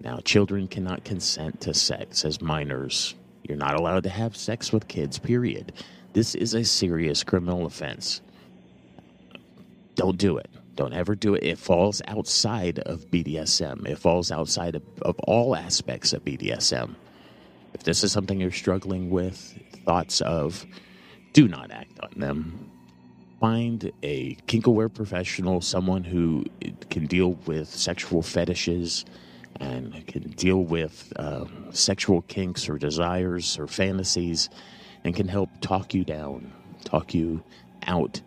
Now, 0.00 0.18
children 0.24 0.68
cannot 0.68 1.04
consent 1.04 1.60
to 1.62 1.72
sex 1.72 2.24
as 2.24 2.40
minors. 2.40 3.14
You're 3.48 3.58
not 3.58 3.78
allowed 3.78 4.04
to 4.04 4.08
have 4.08 4.36
sex 4.36 4.72
with 4.72 4.88
kids, 4.88 5.18
period. 5.18 5.72
This 6.12 6.34
is 6.34 6.54
a 6.54 6.64
serious 6.64 7.22
criminal 7.22 7.66
offense. 7.66 8.20
Don't 9.94 10.18
do 10.18 10.38
it. 10.38 10.50
Don't 10.74 10.92
ever 10.92 11.14
do 11.14 11.34
it. 11.34 11.42
It 11.42 11.58
falls 11.58 12.02
outside 12.06 12.80
of 12.80 13.10
BDSM, 13.10 13.86
it 13.86 13.98
falls 13.98 14.30
outside 14.30 14.74
of, 14.74 14.82
of 15.02 15.18
all 15.20 15.56
aspects 15.56 16.12
of 16.12 16.24
BDSM. 16.24 16.94
If 17.72 17.82
this 17.82 18.04
is 18.04 18.12
something 18.12 18.40
you're 18.40 18.50
struggling 18.50 19.10
with, 19.10 19.58
thoughts 19.84 20.20
of, 20.20 20.66
do 21.32 21.48
not 21.48 21.70
act 21.70 21.98
on 22.00 22.18
them 22.18 22.70
find 23.40 23.92
a 24.02 24.34
kink-aware 24.46 24.88
professional, 24.88 25.60
someone 25.60 26.04
who 26.04 26.44
can 26.90 27.06
deal 27.06 27.32
with 27.46 27.68
sexual 27.68 28.22
fetishes 28.22 29.04
and 29.60 30.06
can 30.06 30.30
deal 30.30 30.62
with 30.62 31.12
um, 31.16 31.66
sexual 31.72 32.22
kinks 32.22 32.68
or 32.68 32.78
desires 32.78 33.58
or 33.58 33.66
fantasies 33.66 34.48
and 35.04 35.14
can 35.14 35.28
help 35.28 35.50
talk 35.60 35.94
you 35.94 36.04
down, 36.04 36.52
talk 36.84 37.14
you 37.14 37.42
out 37.86 38.20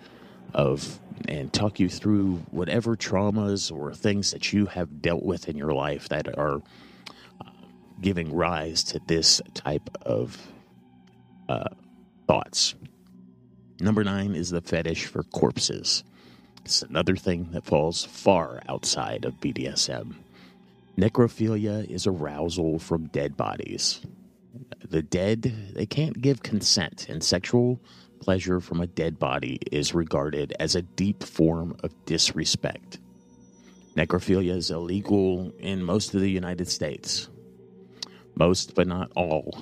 of, 0.54 1.00
and 1.28 1.52
talk 1.52 1.80
you 1.80 1.90
through 1.90 2.36
whatever 2.52 2.96
traumas 2.96 3.72
or 3.72 3.94
things 3.94 4.32
that 4.32 4.54
you 4.54 4.66
have 4.66 5.02
dealt 5.02 5.24
with 5.24 5.50
in 5.50 5.58
your 5.58 5.74
life 5.74 6.10
that 6.10 6.38
are 6.38 6.62
uh, 7.42 7.50
giving 8.02 8.34
rise 8.34 8.84
to 8.84 9.00
this 9.08 9.42
type 9.54 9.90
of 10.04 10.38
uh, 11.50 11.70
thoughts. 12.28 12.76
Number 13.82 14.04
nine 14.04 14.36
is 14.36 14.50
the 14.50 14.62
fetish 14.62 15.06
for 15.06 15.24
corpses. 15.24 16.04
It's 16.66 16.82
another 16.82 17.16
thing 17.16 17.50
that 17.52 17.66
falls 17.66 18.04
far 18.06 18.62
outside 18.68 19.26
of 19.26 19.40
BDSM. 19.40 20.16
Necrophilia 20.98 21.90
is 21.90 22.08
arousal 22.08 22.80
from 22.80 23.08
dead 23.08 23.38
bodies. 23.38 24.02
The 24.90 25.02
dead, 25.02 25.74
they 25.74 25.86
can't 25.86 26.22
give 26.22 26.44
consent, 26.44 27.08
and 27.10 27.24
sexual 27.24 27.80
pleasure 28.20 28.60
from 28.60 28.82
a 28.82 28.88
dead 28.88 29.18
body 29.20 29.60
is 29.72 29.94
regarded 29.94 30.54
as 30.60 30.76
a 30.76 30.82
deep 30.82 31.24
form 31.24 31.78
of 31.84 31.94
disrespect. 32.06 33.00
Necrophilia 33.96 34.56
is 34.56 34.72
illegal 34.72 35.52
in 35.60 35.84
most 35.84 36.14
of 36.14 36.22
the 36.22 36.30
United 36.32 36.68
States. 36.68 37.30
most 38.36 38.76
but 38.76 38.88
not 38.88 39.12
all. 39.16 39.58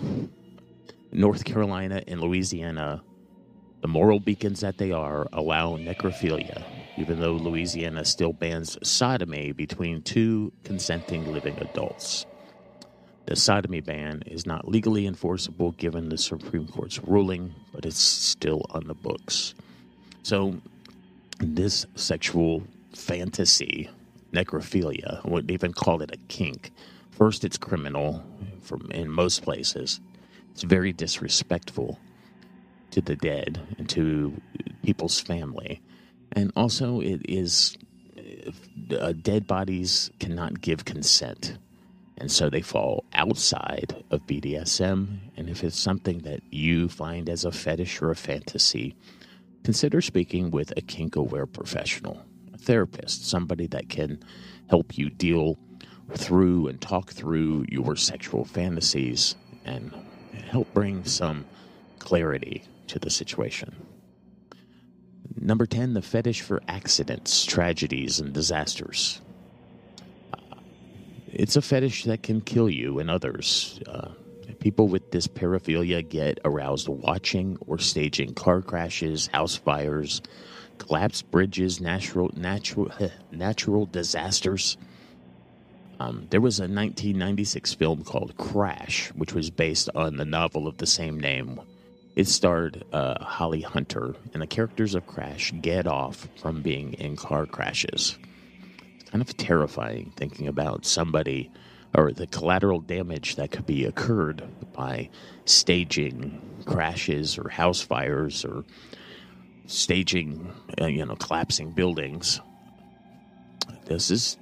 North 1.12 1.44
Carolina 1.46 2.04
and 2.08 2.22
Louisiana, 2.22 3.02
the 3.82 3.88
moral 3.88 4.20
beacons 4.20 4.60
that 4.62 4.78
they 4.78 4.92
are, 4.92 5.28
allow 5.34 5.78
necrophilia, 5.78 6.64
even 6.98 7.20
though 7.20 7.34
Louisiana 7.34 8.04
still 8.04 8.34
bans 8.34 8.78
sodomy 8.84 9.52
between 9.52 10.02
two 10.02 10.52
consenting 10.64 11.32
living 11.32 11.58
adults. 11.60 12.26
The 13.28 13.36
sodomy 13.36 13.82
ban 13.82 14.24
is 14.26 14.46
not 14.46 14.68
legally 14.68 15.06
enforceable 15.06 15.72
given 15.74 16.10
the 16.10 16.18
Supreme 16.18 16.68
Court's 16.68 17.00
ruling, 17.04 17.54
but 17.74 17.86
it's 17.86 18.00
still 18.00 18.66
on 18.70 18.88
the 18.88 18.94
books. 18.94 19.54
So, 20.24 20.60
this 21.40 21.86
sexual 21.96 22.64
fantasy, 22.94 23.90
necrophilia, 24.32 25.24
I 25.24 25.28
wouldn't 25.30 25.52
even 25.52 25.74
call 25.74 26.02
it 26.02 26.12
a 26.12 26.18
kink. 26.30 26.72
First, 27.12 27.44
it's 27.44 27.58
criminal 27.58 28.24
from 28.62 28.90
in 28.92 29.10
most 29.10 29.44
places. 29.44 30.00
It's 30.52 30.64
very 30.64 30.94
disrespectful 30.94 32.00
to 32.92 33.02
the 33.02 33.16
dead 33.16 33.60
and 33.78 33.90
to 33.90 34.34
people's 34.84 35.20
family. 35.20 35.82
And 36.34 36.52
also, 36.56 37.02
it 37.02 37.22
is 37.28 37.78
uh, 39.00 39.14
dead 39.14 39.48
bodies 39.48 40.12
cannot 40.20 40.62
give 40.62 40.86
consent. 40.86 41.58
And 42.18 42.32
so 42.32 42.50
they 42.50 42.62
fall 42.62 43.06
outside 43.14 44.04
of 44.10 44.26
BDSM. 44.26 45.20
And 45.36 45.50
if 45.50 45.64
it's 45.64 45.80
something 45.80 46.20
that 46.20 46.42
you 46.50 46.90
find 46.90 47.30
as 47.30 47.46
a 47.46 47.52
fetish 47.52 48.02
or 48.02 48.10
a 48.10 48.16
fantasy, 48.16 48.96
consider 49.64 50.02
speaking 50.02 50.50
with 50.50 50.74
a 50.78 50.82
kink 50.82 51.16
aware 51.16 51.46
professional, 51.46 52.24
a 52.54 52.58
therapist, 52.58 53.28
somebody 53.28 53.68
that 53.68 53.90
can 53.90 54.24
help 54.70 54.98
you 54.98 55.10
deal 55.10 55.58
through 56.14 56.68
and 56.68 56.82
talk 56.82 57.12
through 57.12 57.66
your 57.70 57.96
sexual 57.96 58.46
fantasies 58.46 59.36
and 59.66 59.94
help 60.50 60.74
bring 60.74 61.04
some 61.04 61.46
clarity 62.00 62.64
to 62.88 62.98
the 62.98 63.10
situation. 63.10 63.76
Number 65.40 65.66
10, 65.66 65.94
the 65.94 66.02
fetish 66.02 66.42
for 66.42 66.62
accidents, 66.68 67.46
tragedies, 67.46 68.20
and 68.20 68.34
disasters. 68.34 69.22
Uh, 70.34 70.38
it's 71.32 71.56
a 71.56 71.62
fetish 71.62 72.06
that 72.06 72.24
can 72.24 72.42
kill 72.42 72.70
you 72.70 73.00
and 73.00 73.10
others. 73.10 73.80
Uh, 73.88 74.10
people 74.60 74.88
with 74.88 75.12
this 75.12 75.28
paraphilia 75.28 76.08
get 76.08 76.40
aroused 76.44 76.88
watching 76.88 77.58
or 77.68 77.78
staging 77.78 78.34
car 78.34 78.62
crashes, 78.62 79.28
house 79.28 79.56
fires, 79.56 80.22
collapsed 80.78 81.30
bridges, 81.32 81.80
natural 81.80 82.32
natural 82.36 82.92
natural 83.32 83.86
disasters. 83.86 84.78
Um, 86.00 86.28
there 86.30 86.42
was 86.42 86.60
a 86.60 86.64
1996 86.64 87.74
film 87.74 88.04
called 88.04 88.38
Crash, 88.38 89.10
which 89.16 89.34
was 89.34 89.50
based 89.50 89.90
on 89.96 90.18
the 90.18 90.26
novel 90.26 90.68
of 90.68 90.78
the 90.78 90.86
same 90.86 91.20
name. 91.20 91.60
It 92.18 92.28
starred 92.28 92.84
uh, 92.92 93.24
Holly 93.24 93.62
Hunter, 93.62 94.16
and 94.34 94.42
the 94.42 94.48
characters 94.48 94.96
of 94.96 95.06
Crash 95.06 95.54
get 95.62 95.86
off 95.86 96.28
from 96.42 96.64
being 96.64 96.94
in 96.94 97.16
car 97.16 97.46
crashes. 97.46 98.18
It's 99.00 99.12
kind 99.12 99.22
of 99.22 99.38
terrifying 99.38 100.12
thinking 100.16 100.48
about 100.48 100.84
somebody 100.84 101.52
or 101.94 102.12
the 102.12 102.26
collateral 102.26 102.80
damage 102.80 103.36
that 103.36 103.52
could 103.52 103.68
be 103.68 103.86
occurred 103.86 104.44
by 104.74 105.12
staging 105.46 106.64
crashes 106.66 107.38
or 107.38 107.50
house 107.50 107.82
fires 107.82 108.44
or 108.44 108.66
staging, 109.68 110.52
uh, 110.82 110.88
you 110.88 111.06
know, 111.06 111.16
collapsing 111.18 111.70
buildings. 111.70 112.42
This 113.86 114.10
is 114.10 114.38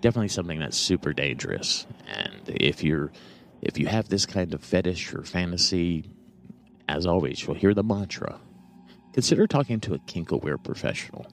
definitely 0.00 0.28
something 0.28 0.60
that's 0.60 0.78
super 0.78 1.12
dangerous. 1.12 1.86
And 2.08 2.40
if 2.46 2.82
you're 2.82 3.12
if 3.60 3.78
you 3.78 3.86
have 3.86 4.08
this 4.08 4.24
kind 4.24 4.54
of 4.54 4.64
fetish 4.64 5.12
or 5.12 5.24
fantasy, 5.24 6.10
as 6.92 7.06
always, 7.06 7.42
you'll 7.42 7.56
hear 7.56 7.74
the 7.74 7.82
mantra. 7.82 8.38
Consider 9.14 9.46
talking 9.46 9.80
to 9.80 9.94
a 9.94 9.98
kink 10.00 10.30
aware 10.30 10.58
professional. 10.58 11.26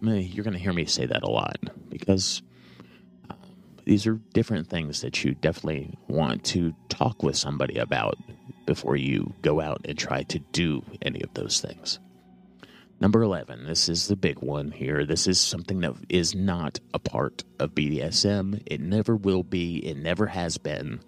I 0.00 0.04
mean, 0.04 0.30
you're 0.32 0.44
going 0.44 0.54
to 0.54 0.60
hear 0.60 0.72
me 0.72 0.84
say 0.84 1.06
that 1.06 1.22
a 1.22 1.30
lot 1.30 1.58
because 1.88 2.42
uh, 3.28 3.34
these 3.84 4.06
are 4.06 4.14
different 4.32 4.68
things 4.68 5.00
that 5.02 5.22
you 5.24 5.34
definitely 5.34 5.96
want 6.08 6.44
to 6.46 6.74
talk 6.88 7.22
with 7.22 7.36
somebody 7.36 7.78
about 7.78 8.16
before 8.66 8.96
you 8.96 9.32
go 9.42 9.60
out 9.60 9.80
and 9.84 9.98
try 9.98 10.22
to 10.24 10.38
do 10.52 10.82
any 11.02 11.20
of 11.22 11.32
those 11.34 11.60
things. 11.60 11.98
Number 13.00 13.22
11, 13.22 13.64
this 13.66 13.88
is 13.88 14.08
the 14.08 14.16
big 14.16 14.40
one 14.40 14.70
here. 14.70 15.06
This 15.06 15.26
is 15.26 15.40
something 15.40 15.80
that 15.80 15.94
is 16.08 16.34
not 16.34 16.80
a 16.92 16.98
part 16.98 17.44
of 17.58 17.74
BDSM. 17.74 18.62
It 18.66 18.80
never 18.80 19.16
will 19.16 19.42
be, 19.42 19.78
it 19.78 19.96
never 19.96 20.26
has 20.26 20.58
been. 20.58 21.00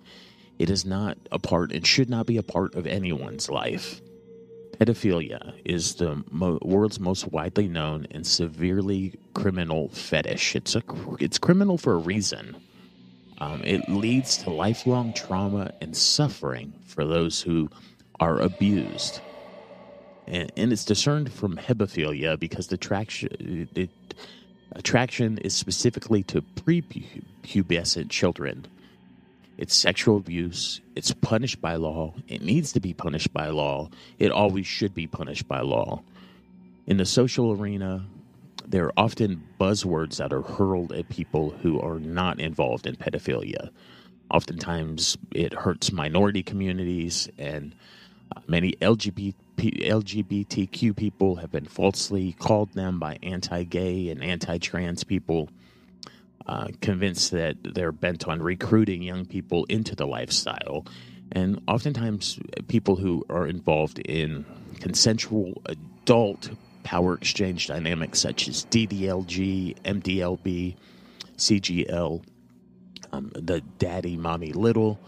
It 0.59 0.71
is 0.71 0.85
not 0.85 1.19
a 1.31 1.39
part, 1.39 1.73
and 1.73 1.87
should 1.87 2.11
not 2.11 2.27
be 2.27 2.37
a 2.37 2.43
part 2.43 2.75
of 2.75 2.87
anyone's 2.87 3.51
life. 3.51 4.01
Pedophilia 4.79 5.55
is 5.65 5.97
the 5.97 6.23
mo- 6.31 6.59
world's 6.63 6.99
most 6.99 7.31
widely 7.31 7.69
known 7.69 8.07
and 8.11 8.27
severely 8.27 9.15
criminal 9.35 9.89
fetish. 9.91 10.57
It's 10.57 10.75
a 10.75 10.83
it's 11.21 11.39
criminal 11.39 11.79
for 11.79 11.95
a 11.95 11.99
reason. 11.99 12.57
Um, 13.39 13.63
it 13.65 13.89
leads 13.89 14.39
to 14.39 14.51
lifelong 14.51 15.13
trauma 15.13 15.73
and 15.81 15.97
suffering 15.97 16.73
for 16.87 17.05
those 17.05 17.43
who 17.43 17.71
are 18.21 18.41
abused 18.41 19.21
and, 20.27 20.51
and 20.57 20.73
it's 20.73 20.85
discerned 20.85 21.33
from 21.33 21.57
hebephilia 21.57 22.39
because 22.39 22.69
the 22.69 22.77
traction 22.77 23.69
it, 23.75 23.91
attraction 24.73 25.39
is 25.39 25.55
specifically 25.55 26.23
to 26.25 26.43
prepubescent 26.43 28.11
children. 28.11 28.67
It's 29.59 29.77
sexual 29.77 30.17
abuse. 30.17 30.81
It's 30.97 31.13
punished 31.13 31.61
by 31.61 31.77
law. 31.77 32.15
It 32.27 32.43
needs 32.43 32.73
to 32.73 32.81
be 32.81 32.95
punished 32.95 33.33
by 33.33 33.49
law. 33.49 33.91
It 34.19 34.33
always 34.33 34.67
should 34.67 34.95
be 34.95 35.07
punished 35.07 35.47
by 35.47 35.61
law. 35.61 36.03
In 36.87 36.97
the 36.97 37.07
social 37.07 37.53
arena, 37.53 38.07
there 38.67 38.87
are 38.87 38.93
often 38.97 39.43
buzzwords 39.61 40.17
that 40.17 40.33
are 40.33 40.43
hurled 40.43 40.93
at 40.93 41.09
people 41.09 41.51
who 41.51 41.81
are 41.81 41.99
not 41.99 42.41
involved 42.41 42.87
in 42.87 42.97
pedophilia. 42.97 43.71
Oftentimes, 44.31 45.19
it 45.33 45.53
hurts 45.53 45.93
minority 45.93 46.43
communities 46.43 47.29
and 47.39 47.75
uh, 48.35 48.41
Many 48.47 48.73
LGBT, 48.81 49.35
LGBTQ 49.61 50.97
people 50.97 51.37
have 51.37 51.53
been 51.53 51.67
falsely 51.67 52.33
called 52.33 52.73
them 52.73 52.99
by 52.99 53.19
anti 53.23 53.65
gay 53.65 54.09
and 54.09 54.25
anti 54.25 54.59
trans 54.59 55.05
people, 55.05 55.51
uh, 56.47 56.69
convinced 56.81 57.31
that 57.33 57.57
they're 57.63 57.93
bent 57.93 58.27
on 58.29 58.43
recruiting 58.43 59.03
young 59.03 59.25
people 59.25 59.65
into 59.67 59.95
the 59.95 60.07
lifestyle. 60.07 60.87
And 61.31 61.63
oftentimes, 61.67 62.39
people 62.69 62.97
who 62.97 63.25
are 63.31 63.47
involved 63.47 63.99
in 64.01 64.45
consensual 64.81 65.63
adult 65.67 66.51
power 66.83 67.15
exchange 67.15 67.69
dynamics 67.69 68.19
such 68.19 68.49
as 68.49 68.67
DDLG, 68.67 69.81
MDLB, 69.83 70.77
CGL, 71.37 72.23
um, 73.13 73.31
the 73.35 73.61
daddy, 73.79 74.17
mommy, 74.17 74.53
little 74.53 74.99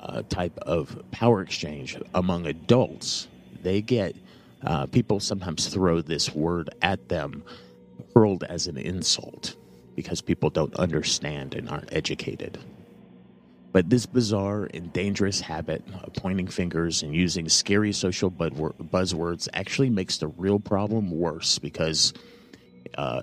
uh, 0.00 0.22
type 0.28 0.58
of 0.60 1.02
power 1.10 1.42
exchange 1.42 1.98
among 2.14 2.46
adults. 2.46 3.28
They 3.62 3.82
get 3.82 4.16
uh, 4.64 4.86
people 4.86 5.20
sometimes 5.20 5.68
throw 5.68 6.00
this 6.00 6.34
word 6.34 6.70
at 6.82 7.08
them, 7.08 7.42
hurled 8.14 8.44
as 8.44 8.66
an 8.66 8.76
insult, 8.76 9.56
because 10.00 10.22
people 10.22 10.48
don't 10.48 10.74
understand 10.76 11.54
and 11.54 11.68
aren't 11.68 11.92
educated. 11.92 12.58
But 13.72 13.90
this 13.90 14.06
bizarre 14.06 14.68
and 14.72 14.92
dangerous 14.92 15.40
habit 15.40 15.84
of 16.02 16.14
pointing 16.14 16.48
fingers 16.48 17.02
and 17.02 17.14
using 17.14 17.48
scary 17.48 17.92
social 17.92 18.30
buzzwords 18.30 19.48
actually 19.52 19.90
makes 19.90 20.18
the 20.18 20.28
real 20.28 20.58
problem 20.58 21.10
worse 21.10 21.58
because 21.58 22.14
uh, 22.96 23.22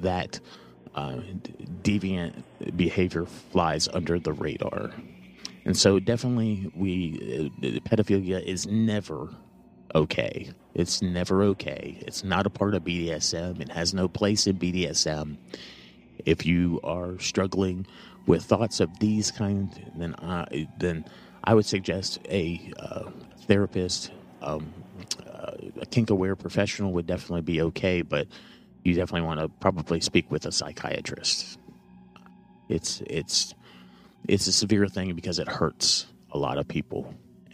that 0.00 0.40
uh, 0.94 1.20
deviant 1.82 2.42
behavior 2.76 3.24
flies 3.24 3.88
under 3.88 4.18
the 4.18 4.32
radar. 4.32 4.90
And 5.64 5.76
so, 5.76 6.00
definitely, 6.00 6.70
we 6.74 7.50
uh, 7.62 7.78
pedophilia 7.88 8.42
is 8.42 8.66
never 8.66 9.28
okay. 9.94 10.50
It's 10.74 11.02
never 11.02 11.42
okay. 11.42 11.98
It's 12.00 12.24
not 12.24 12.46
a 12.46 12.50
part 12.50 12.74
of 12.74 12.84
BDSM. 12.84 13.60
It 13.60 13.70
has 13.70 13.92
no 13.92 14.08
place 14.08 14.46
in 14.46 14.56
BDSM. 14.56 15.36
If 16.24 16.46
you 16.46 16.80
are 16.82 17.18
struggling 17.18 17.86
with 18.26 18.44
thoughts 18.44 18.80
of 18.80 18.98
these 18.98 19.30
kind, 19.30 19.92
then 19.96 20.14
I 20.14 20.68
then 20.78 21.04
I 21.44 21.54
would 21.54 21.66
suggest 21.66 22.20
a 22.28 22.72
uh, 22.78 23.10
therapist, 23.46 24.12
um, 24.40 24.72
uh, 25.26 25.52
a 25.80 25.86
kink 25.86 26.10
aware 26.10 26.36
professional 26.36 26.92
would 26.92 27.06
definitely 27.06 27.42
be 27.42 27.62
okay. 27.62 28.02
But 28.02 28.28
you 28.82 28.94
definitely 28.94 29.26
want 29.26 29.40
to 29.40 29.48
probably 29.48 30.00
speak 30.00 30.30
with 30.30 30.46
a 30.46 30.52
psychiatrist. 30.52 31.58
It's 32.68 33.02
it's 33.06 33.54
it's 34.26 34.46
a 34.46 34.52
severe 34.52 34.86
thing 34.86 35.14
because 35.14 35.38
it 35.38 35.48
hurts 35.48 36.06
a 36.30 36.38
lot 36.38 36.56
of 36.56 36.66
people 36.66 37.12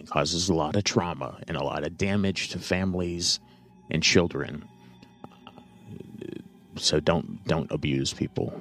causes 0.09 0.49
a 0.49 0.55
lot 0.55 0.77
of 0.77 0.85
trauma 0.85 1.41
and 1.47 1.57
a 1.57 1.63
lot 1.63 1.85
of 1.85 1.97
damage 1.97 2.49
to 2.51 2.59
families 2.59 3.41
and 3.91 4.03
children. 4.03 4.65
So 6.77 7.01
don't 7.01 7.45
don't 7.45 7.71
abuse 7.71 8.13
people. 8.13 8.61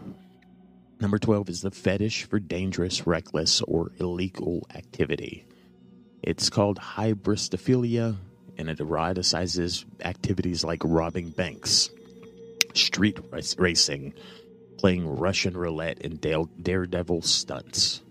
Number 0.99 1.19
12 1.19 1.49
is 1.49 1.61
the 1.61 1.71
fetish 1.71 2.23
for 2.23 2.39
dangerous, 2.39 3.05
reckless, 3.05 3.61
or 3.61 3.91
illegal 3.99 4.65
activity. 4.73 5.45
It's 6.23 6.49
called 6.49 6.79
hybristophilia, 6.79 8.17
and 8.57 8.69
it 8.69 8.79
eroticizes 8.79 9.85
activities 10.01 10.63
like 10.63 10.81
robbing 10.83 11.29
banks, 11.29 11.91
street 12.73 13.19
racing, 13.59 14.15
playing 14.77 15.07
Russian 15.07 15.55
roulette, 15.55 16.03
and 16.03 16.19
daredevil 16.19 17.21
stunts. 17.21 18.01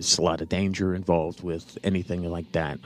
There's 0.00 0.16
a 0.16 0.22
lot 0.22 0.40
of 0.40 0.48
danger 0.48 0.94
involved 0.94 1.42
with 1.42 1.76
anything 1.84 2.24
like 2.24 2.50
that. 2.52 2.78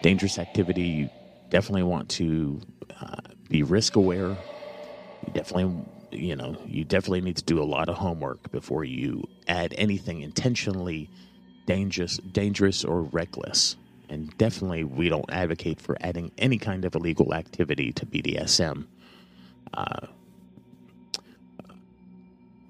Dangerous 0.00 0.38
activity, 0.38 0.82
you 0.82 1.10
definitely 1.50 1.82
want 1.82 2.08
to 2.10 2.60
uh, 3.00 3.16
be 3.48 3.64
risk 3.64 3.96
aware. 3.96 4.28
You 4.28 5.32
definitely, 5.32 5.84
you 6.12 6.36
know, 6.36 6.56
you 6.68 6.84
definitely 6.84 7.22
need 7.22 7.38
to 7.38 7.42
do 7.42 7.60
a 7.60 7.64
lot 7.64 7.88
of 7.88 7.96
homework 7.96 8.52
before 8.52 8.84
you 8.84 9.26
add 9.48 9.74
anything 9.76 10.20
intentionally 10.20 11.10
dangerous, 11.66 12.18
dangerous 12.18 12.84
or 12.84 13.02
reckless. 13.02 13.74
And 14.08 14.38
definitely, 14.38 14.84
we 14.84 15.08
don't 15.08 15.32
advocate 15.32 15.80
for 15.80 15.96
adding 16.00 16.30
any 16.38 16.58
kind 16.58 16.84
of 16.84 16.94
illegal 16.94 17.34
activity 17.34 17.90
to 17.94 18.06
BDSM. 18.06 18.86
Uh, 19.74 20.06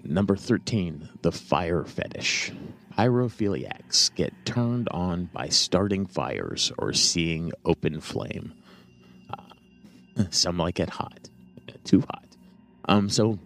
number 0.03 0.35
13, 0.35 1.09
the 1.21 1.31
fire 1.31 1.83
fetish. 1.83 2.51
Pyrophiliacs 2.97 4.13
get 4.15 4.33
turned 4.45 4.87
on 4.89 5.25
by 5.25 5.49
starting 5.49 6.05
fires 6.05 6.71
or 6.77 6.93
seeing 6.93 7.51
open 7.65 7.99
flame. 7.99 8.53
Uh, 9.29 10.23
some 10.29 10.57
like 10.57 10.79
it 10.79 10.89
hot, 10.89 11.29
too 11.83 12.01
hot. 12.01 12.25
Um, 12.85 13.09
so 13.09 13.39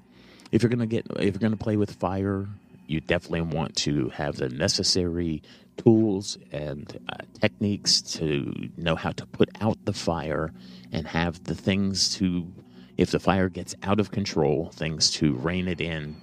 if 0.52 0.64
you're 0.64 0.70
gonna 0.70 0.86
get, 0.86 1.08
if 1.18 1.34
you're 1.34 1.40
gonna 1.40 1.56
play 1.58 1.78
with 1.78 1.94
fire, 1.96 2.48
you 2.88 3.02
definitely 3.02 3.42
want 3.42 3.76
to 3.76 4.10
have 4.10 4.38
the 4.38 4.50
necessary 4.50 5.44
tools 5.78 6.38
and 6.52 7.00
uh, 7.10 7.18
techniques 7.40 8.02
to 8.02 8.70
know 8.78 8.96
how 8.96 9.12
to 9.12 9.26
put 9.26 9.50
out 9.62 9.78
the 9.86 9.94
fire 9.94 10.52
and 10.92 11.08
have 11.08 11.44
the 11.44 11.56
things 11.56 12.16
to, 12.16 12.52
if 12.98 13.12
the 13.12 13.20
fire 13.20 13.50
gets 13.50 13.76
out 13.84 14.00
of 14.00 14.12
control, 14.12 14.72
things 14.74 15.12
to 15.12 15.34
rein 15.36 15.68
it 15.68 15.82
in. 15.82 16.16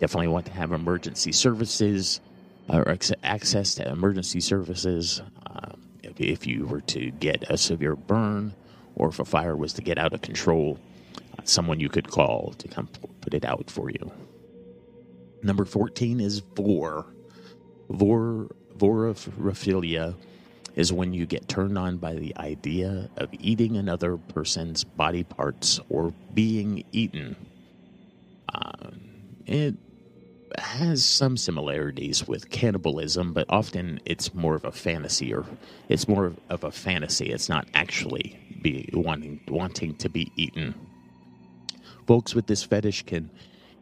Definitely 0.00 0.28
want 0.28 0.46
to 0.46 0.52
have 0.52 0.72
emergency 0.72 1.32
services 1.32 2.20
or 2.72 2.96
access 3.22 3.74
to 3.74 3.88
emergency 3.88 4.40
services. 4.40 5.22
Uh, 5.46 5.72
if, 6.02 6.20
if, 6.20 6.46
you 6.46 6.66
were 6.66 6.80
to 6.82 7.10
get 7.12 7.44
a 7.50 7.56
severe 7.56 7.96
burn 7.96 8.54
or 8.94 9.08
if 9.08 9.18
a 9.18 9.24
fire 9.24 9.56
was 9.56 9.72
to 9.74 9.82
get 9.82 9.98
out 9.98 10.12
of 10.12 10.22
control, 10.22 10.78
uh, 11.16 11.42
someone 11.44 11.80
you 11.80 11.88
could 11.88 12.10
call 12.10 12.54
to 12.58 12.68
come 12.68 12.88
put 13.20 13.34
it 13.34 13.44
out 13.44 13.70
for 13.70 13.90
you. 13.90 14.12
Number 15.42 15.64
14 15.64 16.20
is 16.20 16.40
vore. 16.40 17.06
Vore 17.88 18.48
vorophilia 18.76 20.14
is 20.76 20.92
when 20.92 21.12
you 21.12 21.26
get 21.26 21.48
turned 21.48 21.76
on 21.76 21.96
by 21.96 22.14
the 22.14 22.36
idea 22.36 23.08
of 23.16 23.28
eating 23.32 23.76
another 23.76 24.16
person's 24.16 24.84
body 24.84 25.24
parts 25.24 25.80
or 25.88 26.14
being 26.32 26.84
eaten. 26.92 27.36
Uh, 28.52 28.90
it 29.46 29.74
has 30.58 31.04
some 31.04 31.36
similarities 31.36 32.26
with 32.26 32.50
cannibalism, 32.50 33.32
but 33.32 33.46
often 33.48 34.00
it's 34.04 34.34
more 34.34 34.54
of 34.54 34.64
a 34.64 34.72
fantasy, 34.72 35.32
or 35.32 35.44
it's 35.88 36.08
more 36.08 36.32
of 36.48 36.64
a 36.64 36.70
fantasy. 36.70 37.30
It's 37.30 37.48
not 37.48 37.68
actually 37.74 38.38
be 38.62 38.88
wanting 38.92 39.40
wanting 39.48 39.96
to 39.96 40.08
be 40.08 40.32
eaten. 40.36 40.74
Folks 42.06 42.34
with 42.34 42.46
this 42.46 42.62
fetish 42.62 43.04
can 43.04 43.30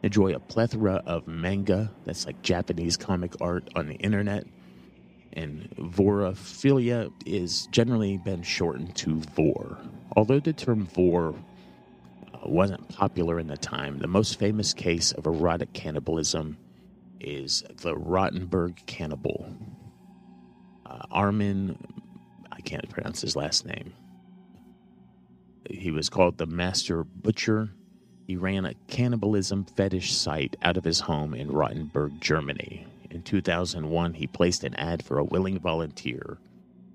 enjoy 0.03 0.33
a 0.33 0.39
plethora 0.39 1.01
of 1.05 1.27
manga, 1.27 1.91
that's 2.05 2.25
like 2.25 2.41
Japanese 2.41 2.97
comic 2.97 3.33
art 3.41 3.69
on 3.75 3.87
the 3.87 3.95
internet. 3.95 4.45
And 5.33 5.69
vorophilia 5.77 7.11
is 7.25 7.67
generally 7.67 8.17
been 8.17 8.41
shortened 8.41 8.95
to 8.97 9.15
vore. 9.15 9.77
Although 10.15 10.39
the 10.39 10.53
term 10.53 10.87
vore 10.87 11.35
wasn't 12.45 12.87
popular 12.89 13.39
in 13.39 13.47
the 13.47 13.57
time, 13.57 13.99
the 13.99 14.07
most 14.07 14.39
famous 14.39 14.73
case 14.73 15.11
of 15.11 15.25
erotic 15.25 15.73
cannibalism 15.73 16.57
is 17.19 17.63
the 17.81 17.95
Rotenburg 17.95 18.85
cannibal. 18.85 19.53
Uh, 20.85 21.01
Armin, 21.11 21.77
I 22.51 22.61
can't 22.61 22.89
pronounce 22.89 23.21
his 23.21 23.35
last 23.35 23.65
name. 23.65 23.93
He 25.69 25.91
was 25.91 26.09
called 26.09 26.37
the 26.37 26.45
Master 26.45 27.03
Butcher 27.03 27.69
he 28.29 28.35
ran 28.35 28.63
a 28.63 28.75
cannibalism 28.85 29.65
fetish 29.65 30.13
site 30.13 30.55
out 30.61 30.77
of 30.77 30.83
his 30.83 30.99
home 30.99 31.33
in 31.33 31.47
Rotenburg, 31.47 32.19
Germany. 32.19 32.85
In 33.09 33.23
2001, 33.23 34.13
he 34.13 34.27
placed 34.27 34.63
an 34.63 34.75
ad 34.75 35.03
for 35.03 35.17
a 35.17 35.23
willing 35.23 35.57
volunteer, 35.57 36.37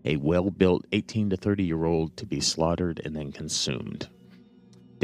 a 0.05 0.15
well 0.15 0.49
built 0.53 0.87
18 0.93 1.31
to 1.31 1.37
30 1.37 1.65
year 1.65 1.87
old, 1.87 2.17
to 2.19 2.25
be 2.25 2.39
slaughtered 2.39 3.01
and 3.05 3.17
then 3.17 3.33
consumed. 3.33 4.09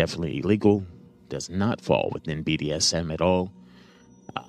Definitely 0.00 0.38
illegal, 0.38 0.86
does 1.28 1.50
not 1.50 1.82
fall 1.82 2.08
within 2.14 2.42
BDSM 2.42 3.12
at 3.12 3.20
all. 3.20 3.52
Uh, 4.34 4.44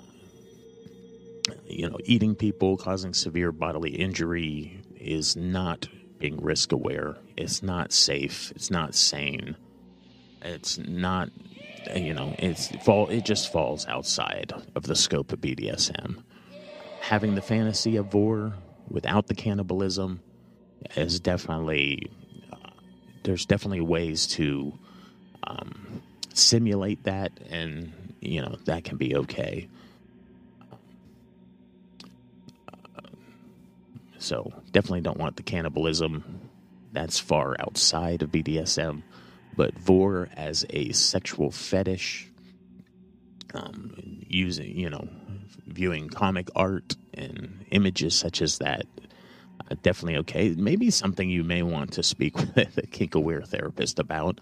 you 1.68 1.90
know, 1.90 1.98
eating 2.06 2.36
people, 2.36 2.78
causing 2.78 3.14
severe 3.14 3.52
bodily 3.52 3.90
injury 3.90 4.82
is 4.96 5.36
not 5.36 5.90
being 6.20 6.42
risk 6.42 6.72
aware. 6.72 7.18
It's 7.36 7.62
not 7.62 7.92
safe. 7.92 8.54
It's 8.56 8.72
not 8.72 8.96
sane. 8.96 9.58
It's 10.42 10.78
not 10.78 11.28
you 11.94 12.14
know, 12.14 12.34
it's 12.40 12.74
fall. 12.86 13.10
It 13.10 13.26
just 13.26 13.52
falls 13.52 13.86
outside 13.88 14.54
of 14.74 14.84
the 14.84 14.96
scope 14.96 15.34
of 15.34 15.42
BDSM. 15.42 16.24
Having 17.02 17.36
the 17.36 17.42
fantasy 17.42 17.98
of 17.98 18.06
vore 18.06 18.54
without 18.88 19.28
the 19.28 19.36
cannibalism 19.36 20.22
is 20.96 21.20
definitely 21.20 22.10
uh, 22.54 22.70
there's 23.24 23.46
definitely 23.46 23.82
ways 23.82 24.28
to 24.28 24.80
um, 25.46 26.02
simulate 26.34 27.04
that, 27.04 27.32
and 27.50 27.92
you 28.20 28.42
know 28.42 28.58
that 28.66 28.84
can 28.84 28.98
be 28.98 29.16
okay. 29.16 29.68
So 34.20 34.54
definitely 34.72 35.02
don't 35.02 35.18
want 35.18 35.36
the 35.36 35.44
cannibalism. 35.44 36.42
That's 36.94 37.18
far 37.18 37.56
outside 37.60 38.22
of 38.22 38.32
BDSM 38.32 39.02
but 39.56 39.78
vore 39.78 40.30
as 40.36 40.66
a 40.70 40.92
sexual 40.92 41.52
fetish, 41.52 42.28
um, 43.54 44.24
using 44.28 44.78
you 44.78 44.90
know, 44.90 45.08
viewing 45.68 46.10
comic 46.10 46.50
art 46.56 46.96
and 47.14 47.66
images 47.72 48.16
such 48.16 48.42
as 48.42 48.60
that, 48.60 48.86
uh, 49.70 49.76
definitely 49.82 50.18
okay. 50.18 50.52
Maybe 50.52 50.90
something 50.90 51.30
you 51.30 51.44
may 51.44 51.64
want 51.64 51.94
to 51.94 52.04
speak 52.04 52.38
with 52.56 52.78
a 52.78 52.88
kink 52.88 53.16
aware 53.16 53.42
therapist 53.42 54.00
about, 54.00 54.40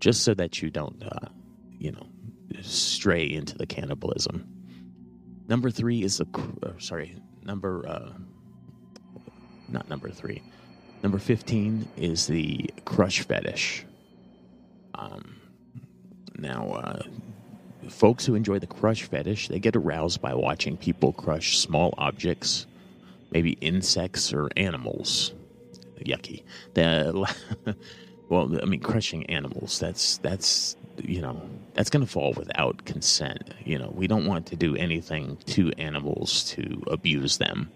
just 0.00 0.24
so 0.24 0.34
that 0.34 0.62
you 0.62 0.70
don't, 0.70 1.02
uh, 1.02 1.28
you 1.78 1.92
know, 1.92 2.06
stray 2.62 3.24
into 3.30 3.56
the 3.56 3.66
cannibalism. 3.66 4.46
Number 5.48 5.70
three 5.70 6.02
is 6.02 6.18
the 6.18 6.26
uh, 6.62 6.70
sorry 6.78 7.16
number 7.42 7.86
uh, 7.86 8.12
not 9.68 9.88
number 9.88 10.08
three. 10.10 10.42
Number 11.02 11.18
fifteen 11.18 11.88
is 11.96 12.26
the 12.26 12.70
crush 12.84 13.20
fetish. 13.22 13.84
Um, 14.94 15.36
now, 16.36 16.72
uh, 16.72 17.02
folks 17.88 18.24
who 18.26 18.34
enjoy 18.34 18.58
the 18.58 18.66
crush 18.66 19.04
fetish, 19.04 19.48
they 19.48 19.58
get 19.58 19.76
aroused 19.76 20.20
by 20.20 20.34
watching 20.34 20.76
people 20.76 21.12
crush 21.12 21.58
small 21.58 21.94
objects, 21.98 22.66
maybe 23.30 23.52
insects 23.60 24.32
or 24.32 24.50
animals. 24.56 25.32
Yucky. 26.04 26.42
The, 26.74 27.34
well, 28.30 28.48
I 28.62 28.64
mean, 28.64 28.80
crushing 28.80 29.26
animals. 29.26 29.80
That's 29.80 30.18
that's 30.18 30.76
you 31.02 31.20
know 31.20 31.42
that's 31.74 31.90
going 31.90 32.06
to 32.06 32.10
fall 32.10 32.32
without 32.32 32.84
consent. 32.84 33.52
You 33.64 33.78
know, 33.78 33.92
we 33.94 34.06
don't 34.06 34.24
want 34.24 34.46
to 34.46 34.56
do 34.56 34.76
anything 34.76 35.36
to 35.46 35.72
animals 35.72 36.44
to 36.52 36.82
abuse 36.86 37.38
them. 37.38 37.72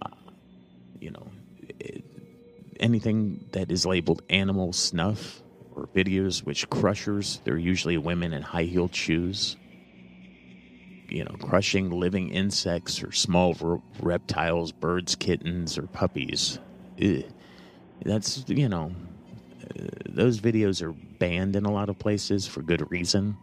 Uh, 0.00 0.08
you 1.00 1.10
know, 1.10 1.26
it, 1.80 2.04
anything 2.78 3.44
that 3.52 3.72
is 3.72 3.84
labeled 3.84 4.22
animal 4.30 4.72
snuff 4.72 5.42
or 5.74 5.88
videos 5.88 6.44
which 6.44 6.70
crushers, 6.70 7.40
they're 7.42 7.58
usually 7.58 7.98
women 7.98 8.32
in 8.32 8.42
high 8.42 8.62
heeled 8.62 8.94
shoes, 8.94 9.56
you 11.08 11.24
know, 11.24 11.34
crushing 11.42 11.90
living 11.90 12.28
insects 12.30 13.02
or 13.02 13.10
small 13.10 13.56
r- 13.60 13.82
reptiles, 14.00 14.70
birds, 14.70 15.16
kittens, 15.16 15.76
or 15.76 15.88
puppies. 15.88 16.60
Ugh. 17.02 17.24
That's, 18.04 18.44
you 18.46 18.68
know, 18.68 18.92
those 20.08 20.40
videos 20.40 20.82
are 20.82 20.92
banned 20.92 21.56
in 21.56 21.64
a 21.64 21.72
lot 21.72 21.88
of 21.88 21.98
places 21.98 22.46
for 22.46 22.62
good 22.62 22.90
reason. 22.90 23.36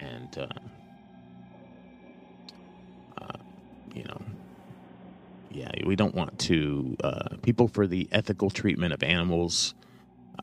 And, 0.00 0.38
uh, 0.38 0.46
uh, 3.20 3.38
you 3.94 4.04
know, 4.04 4.20
yeah, 5.50 5.70
we 5.86 5.96
don't 5.96 6.14
want 6.14 6.38
to, 6.40 6.96
uh, 7.02 7.36
people 7.42 7.68
for 7.68 7.86
the 7.86 8.08
ethical 8.12 8.50
treatment 8.50 8.92
of 8.92 9.02
animals 9.02 9.74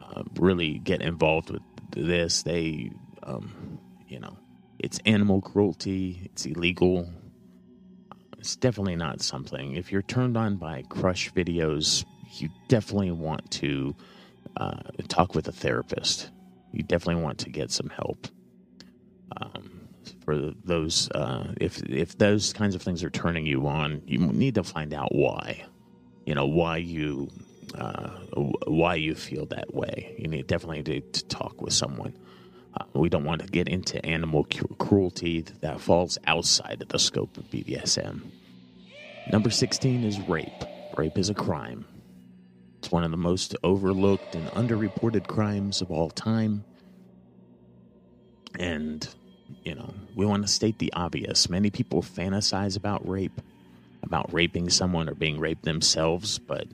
uh, 0.01 0.23
really 0.39 0.79
get 0.79 1.01
involved 1.01 1.51
with 1.51 1.61
this, 1.91 2.43
they, 2.43 2.91
um, 3.23 3.79
you 4.07 4.19
know, 4.19 4.37
it's 4.79 4.99
animal 5.05 5.41
cruelty, 5.41 6.21
it's 6.25 6.45
illegal. 6.45 7.09
It's 8.39 8.57
definitely 8.57 8.97
not 8.97 9.21
something. 9.21 9.75
If 9.75 9.91
you're 9.91 10.01
turned 10.01 10.35
on 10.35 10.57
by 10.57 10.83
crush 10.89 11.31
videos, 11.31 12.03
you 12.37 12.49
definitely 12.67 13.11
want 13.11 13.49
to 13.51 13.95
uh, 14.57 14.79
talk 15.07 15.35
with 15.35 15.47
a 15.47 15.51
therapist. 15.51 16.31
You 16.71 16.83
definitely 16.83 17.23
want 17.23 17.39
to 17.39 17.49
get 17.49 17.71
some 17.71 17.89
help. 17.89 18.27
Um, 19.37 19.87
for 20.25 20.53
those, 20.63 21.09
uh, 21.11 21.53
if 21.59 21.81
if 21.83 22.17
those 22.17 22.53
kinds 22.53 22.75
of 22.75 22.81
things 22.81 23.03
are 23.03 23.09
turning 23.09 23.45
you 23.45 23.67
on, 23.67 24.01
you 24.05 24.19
need 24.19 24.55
to 24.55 24.63
find 24.63 24.93
out 24.93 25.13
why. 25.13 25.65
You 26.25 26.35
know 26.35 26.45
why 26.45 26.77
you 26.77 27.29
uh, 27.77 28.09
why 28.67 28.95
you 28.95 29.15
feel 29.15 29.45
that 29.47 29.73
way. 29.73 30.15
You 30.17 30.27
need 30.27 30.47
definitely 30.47 30.83
to, 30.83 31.01
to 31.01 31.25
talk 31.25 31.61
with 31.61 31.73
someone. 31.73 32.17
Uh, 32.75 32.85
we 32.93 33.09
don't 33.09 33.23
want 33.23 33.41
to 33.41 33.47
get 33.47 33.67
into 33.67 34.03
animal 34.05 34.45
cruelty 34.79 35.41
that 35.61 35.79
falls 35.79 36.17
outside 36.25 36.81
of 36.81 36.89
the 36.89 36.97
scope 36.99 37.37
of 37.37 37.43
BDSM. 37.45 38.21
Number 39.31 39.49
16 39.49 40.03
is 40.03 40.19
rape. 40.21 40.49
Rape 40.97 41.17
is 41.17 41.29
a 41.29 41.33
crime. 41.33 41.85
It's 42.83 42.91
one 42.91 43.05
of 43.05 43.11
the 43.11 43.17
most 43.17 43.55
overlooked 43.63 44.35
and 44.35 44.51
underreported 44.51 45.25
crimes 45.25 45.81
of 45.81 45.89
all 45.89 46.09
time. 46.09 46.65
And, 48.59 49.07
you 49.63 49.73
know, 49.73 49.93
we 50.17 50.25
want 50.25 50.43
to 50.43 50.49
state 50.49 50.79
the 50.79 50.91
obvious. 50.91 51.47
Many 51.47 51.69
people 51.69 52.01
fantasize 52.01 52.75
about 52.75 53.07
rape, 53.07 53.39
about 54.03 54.33
raping 54.33 54.69
someone 54.69 55.07
or 55.07 55.15
being 55.15 55.39
raped 55.39 55.63
themselves, 55.63 56.39
but, 56.39 56.67